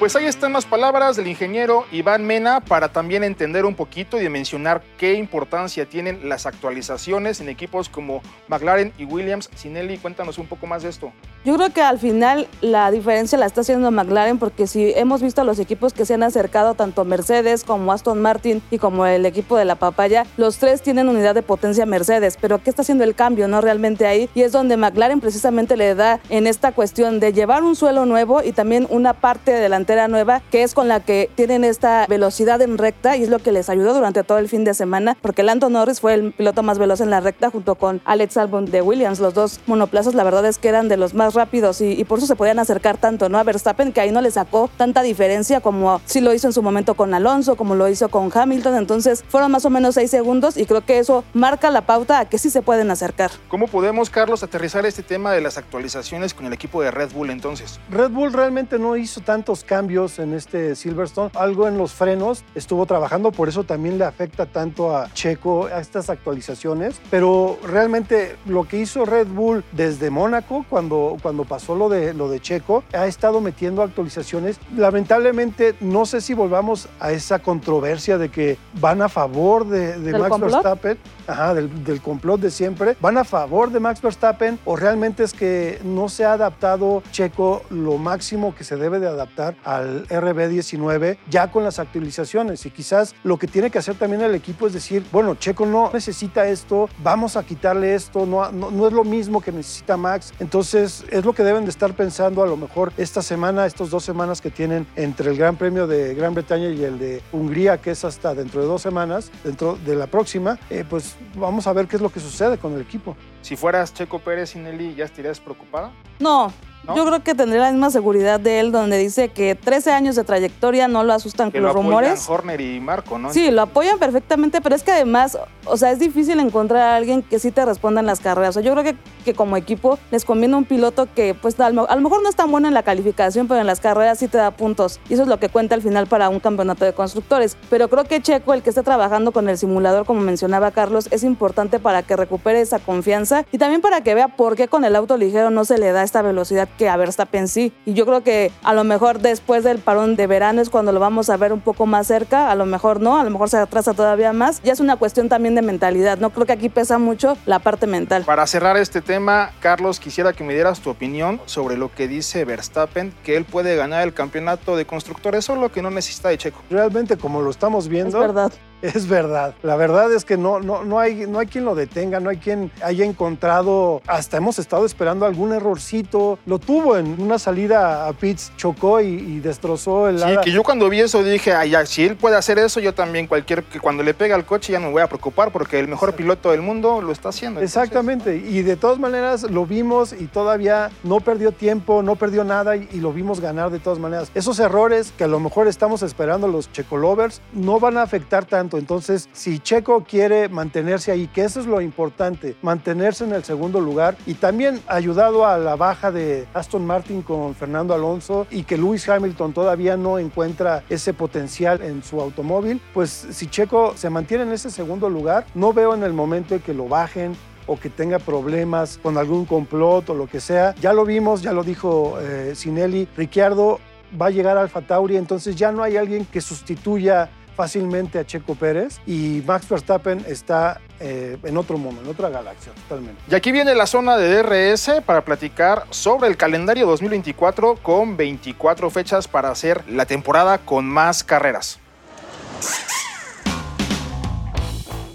Pues 0.03 0.17
ahí 0.17 0.27
están 0.27 0.53
las 0.53 0.67
palabras 0.67 1.15
del 1.15 1.29
ingeniero 1.29 1.87
Iván 1.93 2.27
Mena 2.27 2.59
para 2.59 2.89
también 2.89 3.23
entender 3.23 3.65
un 3.65 3.77
poquito 3.77 4.21
y 4.21 4.29
mencionar 4.29 4.83
qué 4.99 5.15
importancia 5.15 5.87
tienen 5.87 6.29
las 6.29 6.45
actualizaciones 6.45 7.41
en 7.41 7.49
equipos 7.49 7.89
como 7.89 8.21
McLaren 8.49 8.93
y 8.99 9.05
Williams. 9.05 9.49
Sinelli, 9.55 9.99
cuéntanos 9.99 10.39
un 10.39 10.49
poco 10.49 10.67
más 10.67 10.83
de 10.83 10.89
esto. 10.89 11.13
Yo 11.45 11.55
creo 11.55 11.73
que 11.73 11.83
al 11.83 12.01
final 12.01 12.49
la 12.61 12.91
diferencia 12.91 13.39
la 13.39 13.47
está 13.47 13.61
haciendo 13.61 13.93
McLaren 13.93 14.39
porque 14.39 14.67
si 14.67 14.93
hemos 14.97 15.23
visto 15.23 15.43
a 15.43 15.45
los 15.45 15.61
equipos 15.61 15.93
que 15.93 16.05
se 16.05 16.15
han 16.15 16.25
acercado, 16.25 16.75
tanto 16.75 17.05
Mercedes 17.05 17.63
como 17.63 17.93
Aston 17.93 18.21
Martin 18.21 18.61
y 18.73 18.79
como 18.79 19.07
el 19.07 19.25
equipo 19.25 19.57
de 19.57 19.65
la 19.65 19.77
papaya, 19.77 20.27
los 20.37 20.59
tres 20.59 20.83
tienen 20.83 21.09
unidad 21.09 21.37
de 21.37 21.43
potencia 21.43 21.87
Mercedes, 21.87 22.37
pero 22.41 22.61
¿qué 22.61 22.71
está 22.71 22.83
haciendo 22.83 23.05
el 23.05 23.15
cambio 23.15 23.47
no 23.47 23.61
realmente 23.61 24.07
ahí? 24.07 24.29
Y 24.35 24.43
es 24.43 24.51
donde 24.51 24.77
McLaren 24.77 25.21
precisamente 25.21 25.77
le 25.77 25.95
da 25.95 26.19
en 26.29 26.49
esta 26.49 26.73
cuestión 26.73 27.21
de 27.21 27.33
llevar 27.33 27.63
un 27.63 27.77
suelo 27.77 28.05
nuevo 28.05 28.43
y 28.43 28.51
también 28.51 28.89
una 28.91 29.13
parte 29.13 29.53
delantera 29.53 29.92
nueva, 30.09 30.43
que 30.51 30.63
es 30.63 30.75
con 30.75 30.89
la 30.89 31.01
que 31.01 31.31
tienen 31.35 31.65
esta 31.65 32.07
velocidad 32.09 32.61
en 32.63 32.79
recta 32.79 33.17
y 33.17 33.23
es 33.23 33.29
lo 33.29 33.39
que 33.39 33.53
les 33.53 33.69
ayudó 33.69 33.95
durante 33.95 34.25
todo 34.25 34.39
el 34.39 34.49
fin 34.49 34.65
de 34.65 34.75
semana, 34.75 35.17
porque 35.21 35.43
Lando 35.43 35.69
Norris 35.69 36.01
fue 36.01 36.15
el 36.15 36.33
piloto 36.33 36.63
más 36.63 36.79
veloz 36.79 37.01
en 37.01 37.11
la 37.11 37.21
recta 37.21 37.51
junto 37.51 37.75
con 37.75 38.01
Alex 38.05 38.37
Albon 38.37 38.67
de 38.67 38.83
Williams. 38.83 39.21
Los 39.21 39.35
dos 39.35 39.61
monoplazas, 39.67 40.15
la 40.15 40.25
verdad 40.25 40.45
es 40.47 40.59
que 40.59 40.69
eran 40.69 40.89
de 40.89 40.97
los 40.97 41.15
más 41.15 41.35
rápidos 41.35 41.81
y, 41.81 42.03
por 42.05 42.19
eso 42.19 42.27
se 42.27 42.37
podían 42.37 42.59
acercar 42.59 42.97
tanto 42.97 43.29
¿no? 43.29 43.39
a 43.39 43.43
Verstappen, 43.45 43.93
que 43.93 44.01
ahí 44.01 44.11
no 44.11 44.21
le 44.21 44.31
sacó 44.31 44.71
tanta 44.77 45.03
diferencia 45.03 45.61
como 45.61 46.01
si 46.05 46.21
lo 46.21 46.35
hizo 46.35 46.47
en 46.47 46.53
su 46.53 46.63
momento 46.63 46.95
con 46.95 47.15
Alonso, 47.15 47.57
como 47.57 47.75
lo 47.75 47.89
hizo 47.89 48.09
con 48.09 48.31
Hamilton. 48.33 48.77
Entonces 48.77 49.25
fueron 49.29 49.53
más 49.53 49.65
o 49.65 49.71
menos 49.71 49.95
seis 49.95 50.11
segundos 50.11 50.57
y 50.57 50.67
creo 50.67 50.85
que 50.85 50.99
eso 50.99 51.25
marca 51.35 51.71
la 51.71 51.83
pauta 51.83 52.19
a 52.19 52.25
que 52.29 52.39
sí 52.39 52.51
se 52.51 52.63
pueden 52.63 52.91
acercar. 52.91 53.31
¿Cómo 53.49 53.67
podemos, 53.67 54.11
Carlos, 54.11 54.43
aterrizar 54.43 54.87
este 54.87 55.03
tema 55.03 55.33
de 55.33 55.41
las 55.41 55.59
actualizaciones 55.59 56.35
con 56.35 56.47
el 56.47 56.53
equipo 56.53 56.83
de 56.83 56.91
Red 56.91 57.13
Bull 57.13 57.31
entonces? 57.31 57.81
Red 57.91 58.11
Bull 58.11 58.33
realmente 58.33 58.79
no 58.79 58.97
hizo 58.97 59.21
tantos 59.21 59.65
cambios 59.65 59.82
cambios 59.83 60.21
en 60.21 60.33
este 60.33 60.77
Silverstone. 60.77 61.33
Algo 61.35 61.67
en 61.67 61.77
los 61.77 61.93
frenos 61.93 62.45
estuvo 62.55 62.87
trabajando, 62.87 63.33
por 63.33 63.49
eso 63.49 63.65
también 63.65 63.99
le 63.99 64.05
afecta 64.05 64.47
tanto 64.47 64.97
a 64.97 65.12
Checo 65.12 65.67
a 65.67 65.81
estas 65.81 66.09
actualizaciones. 66.09 67.01
Pero 67.11 67.59
realmente 67.67 68.37
lo 68.47 68.62
que 68.62 68.79
hizo 68.79 69.05
Red 69.05 69.27
Bull 69.27 69.65
desde 69.73 70.09
Mónaco, 70.09 70.65
cuando, 70.71 71.17
cuando 71.21 71.45
pasó 71.45 71.75
lo 71.75 71.89
de, 71.89 72.15
lo 72.15 72.29
de 72.29 72.39
Checo, 72.39 72.85
ha 72.93 73.09
estado 73.09 73.41
metiendo 73.41 73.83
actualizaciones. 73.83 74.61
Lamentablemente, 74.77 75.75
no 75.81 76.07
sé 76.07 76.21
si 76.21 76.33
volvamos 76.33 76.89
a 77.01 77.11
esa 77.11 77.41
controversia 77.41 78.19
de 78.19 78.29
que 78.29 78.59
van 78.81 79.03
a 79.03 79.09
favor 79.09 79.67
de, 79.67 79.99
de 79.99 80.17
Max 80.17 80.39
Verstappen, 80.39 80.97
ajá, 81.33 81.55
del, 81.55 81.85
del 81.85 82.01
complot 82.01 82.41
de 82.41 82.51
siempre, 82.51 82.97
van 83.01 83.19
a 83.19 83.25
favor 83.25 83.71
de 83.71 83.81
Max 83.81 84.01
Verstappen 84.01 84.59
o 84.65 84.77
realmente 84.77 85.25
es 85.25 85.33
que 85.33 85.81
no 85.85 86.09
se 86.09 86.25
ha 86.25 86.35
adaptado 86.35 87.03
Checo 87.11 87.62
lo 87.71 87.99
máximo 87.99 88.55
que 88.55 88.65
se 88.65 88.77
debe 88.77 89.01
de 89.01 89.09
adaptar 89.09 89.57
al 89.65 90.07
RB19 90.09 91.19
ya 91.29 91.51
con 91.51 91.65
las 91.65 91.79
actualizaciones 91.79 92.67
y 92.67 92.71
quizás 92.71 93.15
lo 93.25 93.39
que 93.39 93.47
tiene 93.47 93.71
que 93.71 93.79
hacer 93.79 93.97
también 93.97 94.23
el 94.23 94.35
equipo 94.35 94.67
es 94.67 94.73
decir, 94.73 95.05
bueno, 95.12 95.35
Checo 95.35 95.67
no 95.67 95.91
necesita 95.93 96.47
esto, 96.47 96.89
vamos 97.03 97.37
a 97.37 97.43
quitarle 97.43 97.95
esto, 97.95 98.27
no, 98.27 98.51
no, 98.53 98.87
es 98.87 98.93
lo 98.93 99.05
mismo 99.05 99.41
que 99.41 99.53
necesita 99.53 99.97
Max, 99.97 100.33
entonces 100.39 101.05
es 101.11 101.25
lo 101.25 101.33
que 101.33 101.43
deben 101.43 101.65
de 101.65 101.71
estar 101.71 101.95
pensando 101.95 102.43
a 102.43 102.47
lo 102.47 102.57
mejor 102.57 102.93
esta 102.97 103.23
semana, 103.23 103.67
estas 103.67 103.91
dos 103.91 104.05
semanas 104.05 104.41
que 104.41 104.51
tienen 104.51 104.87
entre 104.97 105.31
el 105.31 105.37
Gran 105.37 105.57
Premio 105.57 105.87
de 105.87 106.15
Gran 106.15 106.35
Bretaña 106.35 106.69
y 106.69 106.85
el 106.85 106.99
de 106.99 107.23
Hungría, 107.33 107.79
que 107.79 107.93
es 107.93 108.05
hasta 108.05 108.35
dentro 108.35 108.61
de 108.61 108.67
dos 108.67 108.83
semanas, 108.83 109.31
dentro 109.45 109.79
de 109.85 109.97
la 109.97 110.07
próxima, 110.07 110.59
eh, 110.71 110.85
pues 110.89 111.17
vamos 111.35 111.67
a 111.67 111.73
ver 111.73 111.87
qué 111.87 111.97
es 111.97 112.02
lo 112.02 112.11
que 112.11 112.21
sucede 112.21 112.59
con 112.59 112.75
el 112.75 112.81
equipo. 112.81 113.17
Si 113.43 113.57
fueras 113.57 113.93
Checo 113.95 114.19
Pérez, 114.19 114.57
Nelly, 114.57 114.95
¿ya 114.95 115.05
estarías 115.05 115.41
preocupada? 115.41 115.93
No, 116.19 116.52
yo 116.95 117.07
creo 117.07 117.23
que 117.23 117.35
tendría 117.35 117.62
la 117.62 117.71
misma 117.71 117.91
seguridad 117.91 118.41
de 118.41 118.61
él, 118.61 118.73
donde 118.73 118.99
dice 118.99 119.29
que 119.29 119.55
13 119.55 119.93
años 119.93 120.17
de 120.17 120.25
trayectoria 120.25 120.89
no 120.89 121.05
lo 121.05 121.12
asustan 121.12 121.51
con 121.51 121.62
los 121.62 121.73
rumores. 121.73 122.29
Horner 122.29 122.61
y 122.61 122.81
Marco, 122.81 123.19
¿no? 123.19 123.33
Sí, 123.33 123.51
lo 123.51 123.62
apoyan 123.62 123.99
perfectamente, 123.99 124.61
pero 124.61 124.75
es 124.75 124.83
que 124.83 124.91
además, 124.91 125.39
o 125.65 125.77
sea, 125.77 125.93
es 125.93 125.99
difícil 125.99 126.41
encontrar 126.41 126.83
a 126.83 126.97
alguien 126.97 127.23
que 127.23 127.39
sí 127.39 127.51
te 127.51 127.65
responda 127.65 128.01
en 128.01 128.07
las 128.07 128.21
carreras. 128.21 128.51
O 128.51 128.53
sea, 128.55 128.62
yo 128.62 128.73
creo 128.73 128.85
que, 128.85 128.97
que 129.25 129.35
como 129.35 129.57
equipo 129.57 129.99
les 130.11 130.25
conviene 130.25 130.57
un 130.57 130.65
piloto 130.65 131.09
que, 131.15 131.35
pues, 131.35 131.59
a 131.61 131.71
lo, 131.71 131.87
mejor 132.01 132.23
no 132.23 132.29
es 132.29 132.37
tan 132.37 132.51
bueno 132.51 132.69
en 132.69 132.75
la 132.75 132.83
calificación, 132.83 133.47
pero 133.47 133.61
en 133.61 133.67
las 133.67 133.81
carreras 133.81 134.19
sí 134.19 134.29
te 134.29 134.39
da 134.39 134.51
puntos. 134.51 135.01
Y 135.09 135.15
eso 135.15 135.23
es 135.23 135.29
lo 135.29 135.39
que 135.39 135.49
cuenta 135.49 135.75
al 135.75 135.83
final 135.83 136.07
para 136.09 136.29
un 136.29 136.41
campeonato 136.41 136.85
de 136.85 136.93
constructores. 136.93 137.57
Pero 137.71 137.89
creo 137.89 138.05
que 138.05 138.21
Checo, 138.21 138.55
el 138.55 138.62
que 138.62 138.71
esté 138.71 138.83
trabajando 138.83 139.33
con 139.33 139.49
el 139.49 139.57
simulador, 139.57 140.05
como 140.05 140.21
mencionaba 140.21 140.73
Carlos, 140.73 141.09
es 141.11 141.23
importante 141.23 141.79
para 141.79 142.03
que 142.03 142.17
recupere 142.17 142.61
esa 142.61 142.81
confianza 142.81 143.45
y 143.53 143.59
también 143.59 143.81
para 143.81 144.03
que 144.03 144.15
vea 144.15 144.29
por 144.29 144.57
qué 144.57 144.69
con 144.69 144.85
el 144.85 144.97
auto 144.97 145.17
ligero 145.17 145.51
no 145.51 145.65
se 145.65 145.79
le 145.79 145.93
da 145.93 146.03
esta 146.03 146.23
velocidad 146.23 146.69
que 146.76 146.88
a 146.88 146.97
Verstappen 146.97 147.49
sí. 147.49 147.73
Y 147.85 147.95
yo 147.95 148.07
creo 148.07 148.23
que 148.23 148.50
a 148.62 148.75
lo 148.75 148.85
mejor 148.85 149.21
después 149.21 149.64
del 149.64 149.79
parón 149.79 150.17
de 150.17 150.26
verano 150.26 150.61
es 150.61 150.71
cuando 150.71 150.93
lo 150.93 151.00
vamos 151.00 151.31
a 151.31 151.37
ver 151.37 151.52
un 151.52 151.61
poco 151.61 151.87
más 151.87 152.07
cerca, 152.07 152.50
a 152.50 152.55
lo 152.55 152.67
mejor 152.67 153.00
no, 153.00 153.19
a 153.19 153.25
lo 153.25 153.31
mejor 153.31 153.49
se 153.49 153.57
atrasa 153.57 153.95
todavía 153.95 154.33
más. 154.33 154.62
Ya 154.62 154.73
es 154.73 154.81
una 154.81 154.97
cuestión 154.97 155.29
también 155.29 155.55
de 155.55 155.62
mentalidad, 155.62 156.19
no 156.19 156.31
creo 156.31 156.47
que 156.47 156.52
aquí 156.52 156.69
pesa 156.69 156.99
mucho 156.99 157.37
la 157.47 157.59
parte 157.59 157.87
mental. 157.87 158.25
Para 158.25 158.47
cerrar 158.47 158.76
este 158.76 159.00
tema, 159.00 159.50
Carlos, 159.61 160.00
quisiera 160.00 160.33
que 160.33 160.45
me 160.45 160.55
dieras 160.55 160.81
tu 160.81 160.91
opinión 160.91 161.41
sobre 161.47 161.76
lo 161.76 161.93
que 161.93 162.09
dice 162.09 162.45
Verstappen, 162.45 163.12
que 163.25 163.37
él 163.37 163.45
puede 163.45 163.76
ganar 163.76 164.02
el 164.02 164.14
campeonato 164.14 164.76
de 164.76 164.87
constructores 164.87 165.45
solo 165.45 165.71
que 165.71 165.83
no 165.83 165.91
necesita 165.91 166.29
de 166.29 166.38
Checo. 166.38 166.62
Realmente, 166.71 167.17
como 167.17 167.43
lo 167.43 167.50
estamos 167.50 167.88
viendo, 167.88 168.19
es 168.19 168.26
verdad. 168.26 168.52
Es 168.83 169.09
verdad. 169.09 169.55
La 169.62 169.76
verdad 169.76 170.12
es 170.12 170.25
que 170.25 170.37
no, 170.37 170.59
no, 170.59 170.83
no, 170.83 170.99
hay, 170.99 171.26
no 171.29 171.38
hay 171.38 171.47
quien 171.47 171.64
lo 171.64 171.76
detenga, 171.76 172.19
no 172.19 172.31
hay 172.31 172.38
quien 172.38 172.73
haya 172.83 173.05
encontrado, 173.05 174.02
hasta 174.09 174.38
hemos 174.38 174.59
estado 174.59 174.85
esperando 174.85 175.25
algún 175.25 175.52
errorcito. 175.52 176.41
Lo 176.47 176.59
tuvo 176.66 176.97
en 176.97 177.21
una 177.21 177.38
salida 177.38 178.07
a 178.09 178.12
pits, 178.12 178.52
chocó 178.57 179.00
y, 179.00 179.40
destrozó 179.40 180.09
el... 180.09 180.19
Sí, 180.19 180.26
que 180.45 180.52
yo 180.52 180.62
cuando 180.62 180.88
vi 180.88 181.00
eso 181.00 181.23
dije, 181.23 181.52
ay, 181.52 181.71
ya, 181.71 181.85
si 181.87 182.04
él 182.04 182.16
puede 182.16 182.37
hacer 182.37 182.59
eso, 182.59 182.81
yo 182.81 182.95
también, 182.95 183.26
cualquier, 183.26 183.64
que 183.64 183.81
cuando 183.81 184.02
le 184.02 184.14
pega 184.14 184.35
al 184.35 184.45
coche 184.45 184.73
ya 184.73 184.78
no 184.78 184.87
me 184.87 184.92
voy 184.92 185.02
a 185.02 185.09
preocupar 185.09 185.52
porque 185.52 185.78
el 185.78 185.88
mejor 185.88 186.14
piloto 186.14 186.50
del 186.50 186.62
mundo 186.62 187.02
lo 187.02 187.12
está 187.12 187.31
haciendo. 187.31 187.61
Exactamente, 187.61 188.37
y 188.37 188.62
de 188.62 188.76
todas 188.76 188.99
maneras 188.99 189.42
lo 189.42 189.66
vimos 189.66 190.12
y 190.12 190.26
todavía 190.26 190.90
no 191.02 191.21
perdió 191.21 191.52
tiempo, 191.52 192.02
no 192.02 192.16
perdió 192.16 192.45
nada 192.45 192.76
y, 192.76 193.02
lo 193.02 193.12
vimos 193.12 193.40
ganar 193.40 193.71
de 193.71 193.81
todas 193.81 193.99
maneras. 193.99 194.31
Esos 194.33 194.61
errores 194.61 195.12
que 195.19 195.25
a 195.25 195.26
lo 195.26 195.40
mejor 195.40 195.66
estamos 195.66 196.02
esperando 196.02 196.47
los 196.47 196.71
checolovers 196.71 197.40
no 197.52 197.81
van 197.81 197.97
a 197.97 198.02
afectar 198.02 198.45
tanto. 198.45 198.78
Entonces, 198.78 199.28
si 199.33 199.59
Checo 199.59 200.04
quiere 200.04 200.49
mantenerse 200.49 201.11
ahí, 201.11 201.26
que 201.26 201.42
eso 201.42 201.59
es 201.59 201.66
lo 201.66 201.81
importante, 201.81 202.54
mantenerse 202.62 203.25
en 203.25 203.33
el 203.33 203.42
segundo 203.42 203.81
lugar 203.81 204.16
y 204.25 204.35
también 204.35 204.81
ayudado 204.87 205.47
a 205.47 205.59
la 205.59 205.75
baja 205.75 206.12
de 206.12 206.47
Aston 206.55 206.87
Martin 206.87 207.23
con 207.23 207.55
Fernando 207.55 207.95
Alonso 207.95 208.47
y 208.51 208.65
que 208.65 208.77
Lewis 208.77 209.09
Hamilton 209.09 209.53
todavía 209.53 209.97
no 209.97 210.19
encuentra 210.19 210.85
ese 210.89 211.15
potencial 211.15 211.83
en 211.83 212.03
su 212.03 212.21
automóvil, 212.21 212.81
pues 212.93 213.11
si 213.31 213.47
Checo 213.47 213.95
se 213.97 214.11
mantiene 214.11 214.45
en 214.45 214.53
ese 214.53 214.71
segundo 214.71 215.09
lugar, 215.09 215.47
no 215.55 215.73
veo 215.73 215.95
en 215.95 216.03
el 216.03 216.13
momento 216.13 216.55
en 216.55 216.61
que 216.61 216.75
lo 216.75 216.89
bajen 216.89 217.37
o 217.67 217.79
que 217.79 217.91
tenga 217.91 218.19
problemas 218.19 218.99
con 219.03 219.17
algún 219.19 219.45
complot 219.45 220.11
o 220.11 220.15
lo 220.15 220.27
que 220.27 220.41
sea. 220.41 220.75
Ya 220.81 220.93
lo 220.93 221.05
vimos, 221.05 221.43
ya 221.43 221.53
lo 221.53 221.63
dijo 221.63 222.19
eh, 222.21 222.53
Sinelli, 222.55 223.09
Ricciardo 223.17 223.79
va 224.21 224.27
a 224.27 224.31
llegar 224.31 224.57
al 224.57 224.65
Alfa 224.65 224.83
Tauri, 224.83 225.17
entonces 225.17 225.57
ya 225.57 225.73
no 225.73 225.83
hay 225.83 225.97
alguien 225.97 226.25
que 226.27 226.41
sustituya 226.41 227.31
fácilmente 227.62 228.19
a 228.19 228.26
Checo 228.26 228.57
Pérez 228.57 229.00
y 229.07 229.40
Max 229.47 229.69
Verstappen 229.69 230.25
está 230.26 230.81
eh, 230.99 231.38
en 231.45 231.57
otro 231.57 231.78
mundo, 231.78 232.00
en 232.02 232.09
otra 232.09 232.28
galaxia 232.28 232.73
totalmente. 232.88 233.23
Y 233.31 233.37
aquí 233.37 233.52
viene 233.52 233.73
la 233.76 233.87
zona 233.87 234.16
de 234.16 234.42
DRS 234.42 235.00
para 235.07 235.25
platicar 235.25 235.85
sobre 235.90 236.26
el 236.28 236.37
calendario 236.37 236.88
2024 236.88 237.76
con 237.76 238.16
24 238.16 238.90
fechas 238.90 239.28
para 239.28 239.50
hacer 239.50 239.85
la 239.88 240.07
temporada 240.07 240.59
con 240.59 240.87
más 240.87 241.23
carreras. 241.23 241.78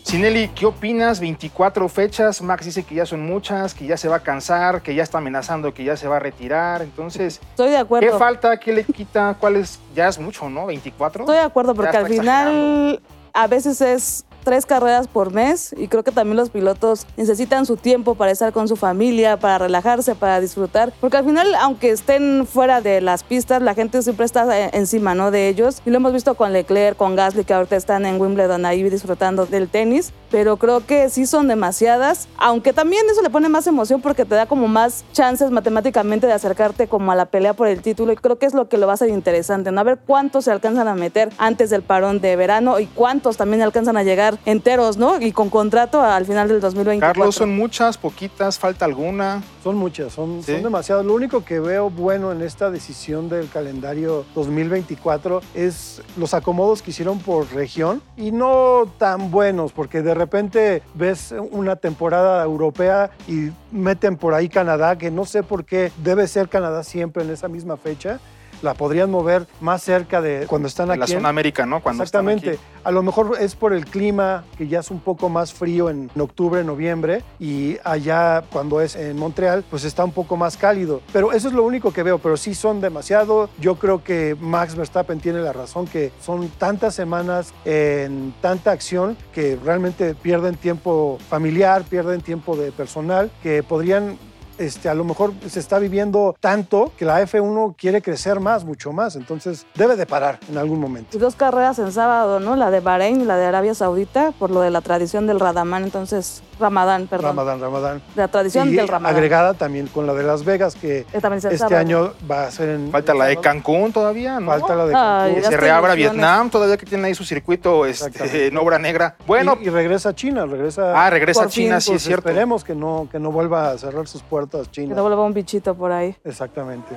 Sinelli, 0.07 0.47
¿qué 0.47 0.65
opinas? 0.65 1.19
24 1.19 1.89
fechas, 1.89 2.41
Max 2.41 2.63
dice 2.63 2.83
que 2.83 2.95
ya 2.95 3.05
son 3.05 3.25
muchas, 3.25 3.73
que 3.73 3.85
ya 3.85 3.97
se 3.97 4.07
va 4.07 4.15
a 4.15 4.19
cansar, 4.21 4.81
que 4.81 4.95
ya 4.95 5.03
está 5.03 5.17
amenazando 5.17 5.73
que 5.73 5.83
ya 5.83 5.97
se 5.97 6.07
va 6.07 6.15
a 6.15 6.19
retirar, 6.19 6.81
entonces... 6.81 7.41
Estoy 7.49 7.71
de 7.71 7.77
acuerdo. 7.77 8.09
¿Qué 8.09 8.17
falta? 8.17 8.57
¿Qué 8.57 8.71
le 8.71 8.85
quita? 8.85 9.35
¿Cuál 9.37 9.57
es? 9.57 9.81
Ya 9.93 10.07
es 10.07 10.17
mucho, 10.17 10.49
¿no? 10.49 10.67
¿24? 10.67 11.19
Estoy 11.19 11.35
de 11.35 11.41
acuerdo, 11.41 11.75
porque 11.75 11.97
al 11.97 12.07
final 12.07 13.01
a 13.33 13.47
veces 13.47 13.81
es 13.81 14.25
tres 14.47 14.65
carreras 14.65 15.09
por 15.09 15.33
mes 15.33 15.75
y 15.77 15.89
creo 15.89 16.03
que 16.03 16.13
también 16.13 16.37
los 16.37 16.51
pilotos 16.51 17.05
necesitan 17.17 17.65
su 17.65 17.75
tiempo 17.75 18.15
para 18.15 18.31
estar 18.31 18.53
con 18.53 18.69
su 18.69 18.77
familia, 18.77 19.35
para 19.35 19.57
relajarse, 19.57 20.15
para 20.15 20.39
disfrutar, 20.39 20.93
porque 21.01 21.17
al 21.17 21.25
final, 21.25 21.53
aunque 21.55 21.89
estén 21.89 22.47
fuera 22.47 22.79
de 22.79 23.01
las 23.01 23.23
pistas, 23.23 23.61
la 23.61 23.73
gente 23.73 24.01
siempre 24.01 24.25
está 24.25 24.57
eh, 24.57 24.69
encima, 24.71 25.15
¿no? 25.15 25.31
De 25.31 25.49
ellos. 25.49 25.81
Y 25.85 25.89
lo 25.89 25.97
hemos 25.97 26.13
visto 26.13 26.35
con 26.35 26.53
Leclerc, 26.53 26.95
con 26.95 27.17
Gasly, 27.17 27.43
que 27.43 27.53
ahorita 27.53 27.75
están 27.75 28.05
en 28.05 28.21
Wimbledon 28.21 28.65
ahí 28.65 28.83
disfrutando 28.83 29.45
del 29.45 29.67
tenis, 29.67 30.13
pero 30.31 30.55
creo 30.55 30.85
que 30.85 31.09
sí 31.09 31.25
son 31.25 31.49
demasiadas, 31.49 32.29
aunque 32.37 32.71
también 32.71 33.05
eso 33.11 33.21
le 33.21 33.29
pone 33.29 33.49
más 33.49 33.67
emoción 33.67 33.99
porque 33.99 34.23
te 34.23 34.35
da 34.35 34.45
como 34.45 34.69
más 34.69 35.03
chances 35.11 35.51
matemáticamente 35.51 36.25
de 36.25 36.31
acercarte 36.31 36.87
como 36.87 37.11
a 37.11 37.15
la 37.15 37.25
pelea 37.25 37.53
por 37.53 37.67
el 37.67 37.81
título 37.81 38.13
y 38.13 38.15
creo 38.15 38.39
que 38.39 38.45
es 38.45 38.53
lo 38.53 38.69
que 38.69 38.77
lo 38.77 38.87
va 38.87 38.93
a 38.93 38.95
hacer 38.95 39.09
interesante, 39.09 39.73
¿no? 39.73 39.81
A 39.81 39.83
ver 39.83 39.99
cuántos 40.07 40.45
se 40.45 40.51
alcanzan 40.51 40.87
a 40.87 40.95
meter 40.95 41.33
antes 41.37 41.69
del 41.69 41.81
parón 41.81 42.21
de 42.21 42.33
verano 42.37 42.79
y 42.79 42.85
cuántos 42.85 43.35
también 43.35 43.61
alcanzan 43.61 43.97
a 43.97 44.03
llegar 44.03 44.37
enteros, 44.46 44.98
¿no? 44.98 45.20
Y 45.20 45.32
con 45.32 45.50
contrato 45.50 46.01
al 46.01 46.25
final 46.25 46.48
del 46.48 46.62
2024. 46.62 47.13
Carlos, 47.13 47.36
son 47.36 47.56
muchas, 47.56 47.98
poquitas, 47.98 48.60
falta 48.60 48.86
alguna. 48.86 49.44
Son 49.63 49.75
muchas, 49.75 50.13
son, 50.13 50.44
son 50.44 50.63
demasiadas. 50.63 51.06
Lo 51.06 51.13
único 51.13 51.44
que 51.44 51.60
veo 51.60 51.89
bueno 51.89 52.32
en 52.32 52.41
esta 52.41 52.72
decisión 52.72 53.29
del 53.29 53.50
calendario 53.50 54.25
2024 54.36 55.41
es 55.53 56.01
los 56.17 56.34
acomodos 56.34 56.82
que 56.82 56.91
hicieron 56.91 57.20
por 57.20 57.51
región 57.53 58.01
y 58.15 58.32
no 58.32 58.91
tan 58.98 59.32
buenos, 59.32 59.74
porque 59.74 60.01
de 60.01 60.13
repente 60.13 60.82
ves 60.94 61.34
una 61.51 61.75
temporada 61.75 62.44
europea 62.44 63.12
y 63.27 63.50
meten 63.72 64.17
por 64.17 64.34
ahí 64.34 64.50
Canadá, 64.50 64.98
que 64.98 65.12
no 65.12 65.25
sé 65.25 65.44
por 65.44 65.65
qué 65.65 65.91
debe 66.03 66.27
ser 66.27 66.50
Canadá 66.50 66.84
siempre 66.84 67.24
en 67.24 67.32
esa 67.32 67.48
misma 67.48 67.77
fecha 67.77 68.20
la 68.61 68.73
podrían 68.73 69.11
mover 69.11 69.47
más 69.61 69.83
cerca 69.83 70.21
de 70.21 70.45
cuando 70.47 70.67
están 70.67 70.89
aquí. 70.91 70.99
La 70.99 71.07
zona 71.07 71.29
América, 71.29 71.65
¿no? 71.65 71.81
Cuando 71.81 72.03
Exactamente. 72.03 72.59
A 72.83 72.91
lo 72.91 73.03
mejor 73.03 73.37
es 73.39 73.55
por 73.55 73.73
el 73.73 73.85
clima, 73.85 74.45
que 74.57 74.67
ya 74.67 74.79
es 74.79 74.91
un 74.91 75.01
poco 75.01 75.27
más 75.27 75.53
frío 75.53 75.89
en 75.89 76.09
octubre, 76.17 76.63
noviembre, 76.63 77.21
y 77.37 77.77
allá 77.83 78.43
cuando 78.49 78.79
es 78.79 78.95
en 78.95 79.17
Montreal, 79.17 79.65
pues 79.69 79.83
está 79.83 80.05
un 80.05 80.13
poco 80.13 80.37
más 80.37 80.55
cálido. 80.55 81.01
Pero 81.11 81.33
eso 81.33 81.49
es 81.49 81.53
lo 81.53 81.63
único 81.63 81.91
que 81.91 82.03
veo, 82.03 82.17
pero 82.19 82.37
sí 82.37 82.53
son 82.53 82.79
demasiado. 82.79 83.49
Yo 83.59 83.75
creo 83.75 84.03
que 84.03 84.37
Max 84.39 84.75
Verstappen 84.75 85.19
tiene 85.19 85.39
la 85.41 85.51
razón, 85.51 85.85
que 85.85 86.11
son 86.21 86.47
tantas 86.49 86.95
semanas 86.95 87.53
en 87.65 88.33
tanta 88.41 88.71
acción 88.71 89.17
que 89.33 89.57
realmente 89.61 90.15
pierden 90.15 90.55
tiempo 90.55 91.17
familiar, 91.29 91.83
pierden 91.83 92.21
tiempo 92.21 92.55
de 92.55 92.71
personal, 92.71 93.29
que 93.43 93.63
podrían 93.63 94.17
este, 94.57 94.89
a 94.89 94.93
lo 94.93 95.03
mejor 95.03 95.33
se 95.47 95.59
está 95.59 95.79
viviendo 95.79 96.35
tanto 96.39 96.91
que 96.97 97.05
la 97.05 97.21
F1 97.21 97.75
quiere 97.77 98.01
crecer 98.01 98.39
más, 98.39 98.65
mucho 98.65 98.91
más. 98.91 99.15
Entonces 99.15 99.65
debe 99.75 99.95
de 99.95 100.05
parar 100.05 100.39
en 100.49 100.57
algún 100.57 100.79
momento. 100.79 101.17
dos 101.17 101.35
carreras 101.35 101.79
en 101.79 101.91
sábado, 101.91 102.39
¿no? 102.39 102.55
La 102.55 102.71
de 102.71 102.79
Bahrein 102.79 103.21
y 103.21 103.25
la 103.25 103.37
de 103.37 103.45
Arabia 103.45 103.73
Saudita, 103.73 104.31
por 104.37 104.51
lo 104.51 104.61
de 104.61 104.71
la 104.71 104.81
tradición 104.81 105.27
del 105.27 105.39
Radamán. 105.39 105.83
Entonces, 105.83 106.41
Ramadán, 106.59 107.07
perdón. 107.07 107.35
Ramadán, 107.35 107.61
Ramadán. 107.61 108.01
La 108.15 108.27
tradición 108.27 108.75
del 108.75 108.87
Ramadán. 108.87 109.15
agregada 109.15 109.53
también 109.53 109.87
con 109.87 110.07
la 110.07 110.13
de 110.13 110.23
Las 110.23 110.43
Vegas, 110.43 110.75
que 110.75 111.05
este 111.11 111.75
año 111.75 112.13
va 112.29 112.45
a 112.45 112.51
ser 112.51 112.69
en... 112.69 112.91
Falta 112.91 113.13
la 113.13 113.25
de 113.25 113.37
Cancún 113.37 113.91
todavía, 113.91 114.39
¿no? 114.39 114.51
Falta 114.51 114.75
la 114.75 114.85
de 114.85 114.93
Cancún. 114.93 115.43
se 115.43 115.57
reabra 115.57 115.93
Vietnam, 115.95 116.49
todavía 116.49 116.77
que 116.77 116.85
tiene 116.85 117.07
ahí 117.07 117.15
su 117.15 117.23
circuito 117.23 117.85
este, 117.85 118.47
en 118.47 118.57
obra 118.57 118.79
negra. 118.79 119.15
Bueno. 119.27 119.57
Y, 119.61 119.69
regresa 119.69 120.09
a 120.09 120.15
China, 120.15 120.45
regresa... 120.45 121.05
Ah, 121.05 121.09
regresa 121.09 121.43
a 121.43 121.47
China, 121.47 121.79
sí, 121.79 121.91
es 121.91 121.93
pues, 121.93 122.03
cierto. 122.03 122.29
Esperemos 122.29 122.63
que 122.63 122.75
no, 122.75 123.07
que 123.11 123.19
no 123.19 123.31
vuelva 123.31 123.71
a 123.71 123.77
cerrar 123.77 124.07
sus 124.07 124.23
puertas 124.23 124.46
China. 124.71 124.89
Que 124.89 124.95
no 124.95 125.03
vuelva 125.03 125.23
un 125.23 125.33
bichito 125.33 125.75
por 125.75 125.91
ahí. 125.91 126.15
Exactamente. 126.23 126.95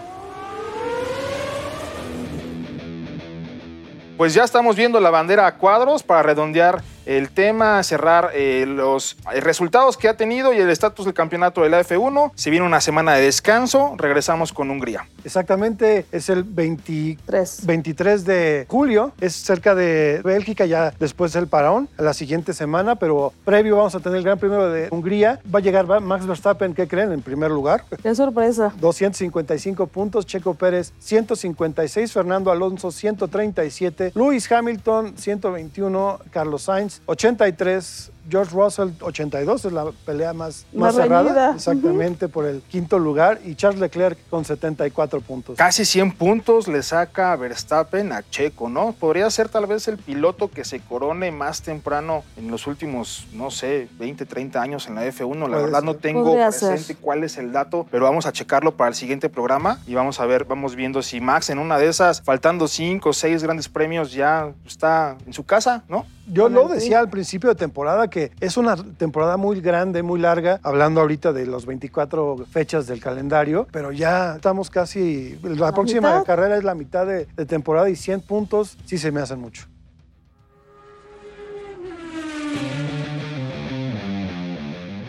Pues 4.16 4.34
ya 4.34 4.44
estamos 4.44 4.76
viendo 4.76 5.00
la 5.00 5.08
bandera 5.08 5.46
a 5.46 5.56
cuadros 5.56 6.02
para 6.02 6.22
redondear 6.22 6.82
el 7.06 7.30
tema, 7.30 7.82
cerrar 7.82 8.30
eh, 8.34 8.64
los 8.66 9.16
eh, 9.32 9.40
resultados 9.40 9.96
que 9.96 10.08
ha 10.08 10.16
tenido 10.16 10.52
y 10.52 10.58
el 10.58 10.70
estatus 10.70 11.04
del 11.04 11.14
campeonato 11.14 11.62
de 11.62 11.70
la 11.70 11.80
F1. 11.80 12.32
Si 12.34 12.50
viene 12.50 12.66
una 12.66 12.80
semana 12.80 13.14
de 13.14 13.22
descanso, 13.22 13.94
regresamos 13.96 14.52
con 14.52 14.70
Hungría. 14.70 15.06
Exactamente, 15.24 16.06
es 16.12 16.28
el 16.28 16.44
23, 16.44 17.66
23 17.66 18.24
de 18.24 18.66
julio, 18.68 19.12
es 19.20 19.34
cerca 19.34 19.74
de 19.74 20.20
Bélgica, 20.24 20.66
ya 20.66 20.92
después 20.98 21.32
del 21.32 21.46
parón, 21.46 21.88
la 21.98 22.14
siguiente 22.14 22.52
semana, 22.52 22.96
pero 22.96 23.32
previo 23.44 23.76
vamos 23.76 23.94
a 23.94 24.00
tener 24.00 24.18
el 24.18 24.24
Gran 24.24 24.38
Premio 24.38 24.68
de 24.68 24.88
Hungría. 24.90 25.40
Va 25.52 25.58
a 25.58 25.62
llegar 25.62 25.86
Max 26.00 26.26
Verstappen, 26.26 26.74
¿qué 26.74 26.86
creen? 26.88 27.12
En 27.12 27.22
primer 27.22 27.50
lugar. 27.50 27.84
Qué 28.02 28.14
sorpresa. 28.14 28.72
255 28.80 29.86
puntos, 29.86 30.26
Checo 30.26 30.54
Pérez 30.54 30.92
156, 30.98 32.12
Fernando 32.12 32.50
Alonso 32.50 32.90
137, 32.90 34.12
Lewis 34.14 34.50
Hamilton 34.50 35.14
121, 35.16 36.18
Carlos 36.30 36.62
Sainz 36.62 36.89
83 37.06 38.12
George 38.30 38.54
Russell 38.54 38.90
82 39.00 39.64
es 39.64 39.72
la 39.72 39.90
pelea 40.04 40.32
más, 40.32 40.66
más, 40.72 40.94
cerrada, 40.94 41.54
exactamente 41.54 42.28
por 42.28 42.46
el 42.46 42.62
quinto 42.62 42.98
lugar 42.98 43.40
y 43.44 43.54
Charles 43.54 43.80
Leclerc 43.80 44.18
con 44.28 44.44
74 44.44 45.20
puntos. 45.20 45.56
Casi 45.56 45.84
100 45.84 46.12
puntos 46.12 46.68
le 46.68 46.82
saca 46.82 47.32
a 47.32 47.36
Verstappen 47.36 48.12
a 48.12 48.22
Checo, 48.28 48.68
¿no? 48.68 48.92
Podría 48.92 49.28
ser 49.30 49.48
tal 49.48 49.66
vez 49.66 49.88
el 49.88 49.98
piloto 49.98 50.48
que 50.48 50.64
se 50.64 50.80
corone 50.80 51.32
más 51.32 51.62
temprano 51.62 52.22
en 52.36 52.50
los 52.50 52.66
últimos, 52.66 53.26
no 53.32 53.50
sé, 53.50 53.88
20, 53.98 54.26
30 54.26 54.60
años 54.60 54.86
en 54.86 54.94
la 54.94 55.06
F1. 55.06 55.48
La 55.48 55.58
verdad 55.58 55.82
no 55.82 55.96
tengo 55.96 56.34
presente 56.34 56.94
cuál 56.94 57.24
es 57.24 57.36
el 57.38 57.52
dato, 57.52 57.86
pero 57.90 58.04
vamos 58.04 58.26
a 58.26 58.32
checarlo 58.32 58.76
para 58.76 58.88
el 58.88 58.94
siguiente 58.94 59.28
programa 59.28 59.80
y 59.86 59.94
vamos 59.94 60.20
a 60.20 60.26
ver, 60.26 60.44
vamos 60.44 60.76
viendo 60.76 61.02
si 61.02 61.20
Max 61.20 61.50
en 61.50 61.58
una 61.58 61.78
de 61.78 61.88
esas, 61.88 62.22
faltando 62.22 62.68
5 62.68 63.08
o 63.08 63.12
6 63.12 63.42
grandes 63.42 63.68
premios, 63.68 64.12
ya 64.12 64.52
está 64.66 65.16
en 65.26 65.32
su 65.32 65.44
casa, 65.44 65.84
¿no? 65.88 66.06
Yo 66.32 66.48
lo 66.48 66.68
decía 66.68 67.00
al 67.00 67.10
principio 67.10 67.48
de 67.50 67.56
temporada 67.56 68.08
que 68.08 68.30
es 68.40 68.56
una 68.56 68.76
temporada 68.76 69.36
muy 69.36 69.60
grande, 69.60 70.02
muy 70.02 70.20
larga, 70.20 70.60
hablando 70.62 71.00
ahorita 71.00 71.32
de 71.32 71.46
los 71.46 71.66
24 71.66 72.46
fechas 72.50 72.86
del 72.86 73.00
calendario, 73.00 73.66
pero 73.72 73.92
ya 73.92 74.36
estamos 74.36 74.70
casi, 74.70 75.38
la, 75.42 75.72
próxima 75.72 76.22
carrera 76.24 76.56
es 76.56 76.64
la 76.64 76.74
mitad 76.74 77.06
de, 77.06 77.26
de 77.26 77.46
temporada 77.46 77.90
y 77.90 77.96
100 77.96 78.20
puntos 78.22 78.78
sí 78.84 78.98
se 78.98 79.10
me 79.10 79.20
hacen 79.20 79.40
mucho. 79.40 79.66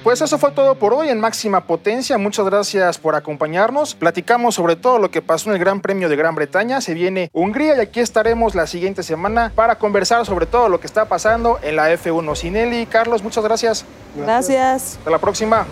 Pues 0.04 0.20
eso 0.20 0.40
fue 0.40 0.50
todo 0.50 0.74
por 0.76 0.96
hoy 0.96 1.10
en 1.10 1.20
Máxima 1.20 1.68
Potencia. 1.68 2.18
Muchas 2.18 2.44
gracias 2.48 2.98
por 2.98 3.14
acompañarnos. 3.14 3.94
Platicamos 3.94 4.56
sobre 4.56 4.76
todo 4.76 4.98
lo 4.98 5.12
que 5.12 5.22
pasó 5.22 5.50
en 5.50 5.54
el 5.54 5.60
Gran 5.60 5.80
Premio 5.80 6.10
de 6.10 6.16
Gran 6.16 6.34
Bretaña. 6.34 6.82
Se 6.82 6.96
viene 6.96 7.30
Hungría 7.34 7.78
y 7.78 7.82
aquí 7.82 8.00
estaremos 8.00 8.56
la 8.56 8.66
siguiente 8.66 9.04
semana 9.04 9.52
para 9.54 9.78
conversar 9.78 10.26
sobre 10.26 10.48
todo 10.48 10.70
lo 10.70 10.80
que 10.80 10.88
está 10.88 11.06
pasando 11.06 11.60
en 11.62 11.76
la 11.76 11.94
F1. 11.94 12.36
Sinelli, 12.36 12.88
Carlos, 12.88 13.22
muchas 13.22 13.44
gracias. 13.44 13.86
Gracias. 14.16 14.98
Hasta 14.98 15.12
la 15.12 15.20
próxima. 15.20 15.68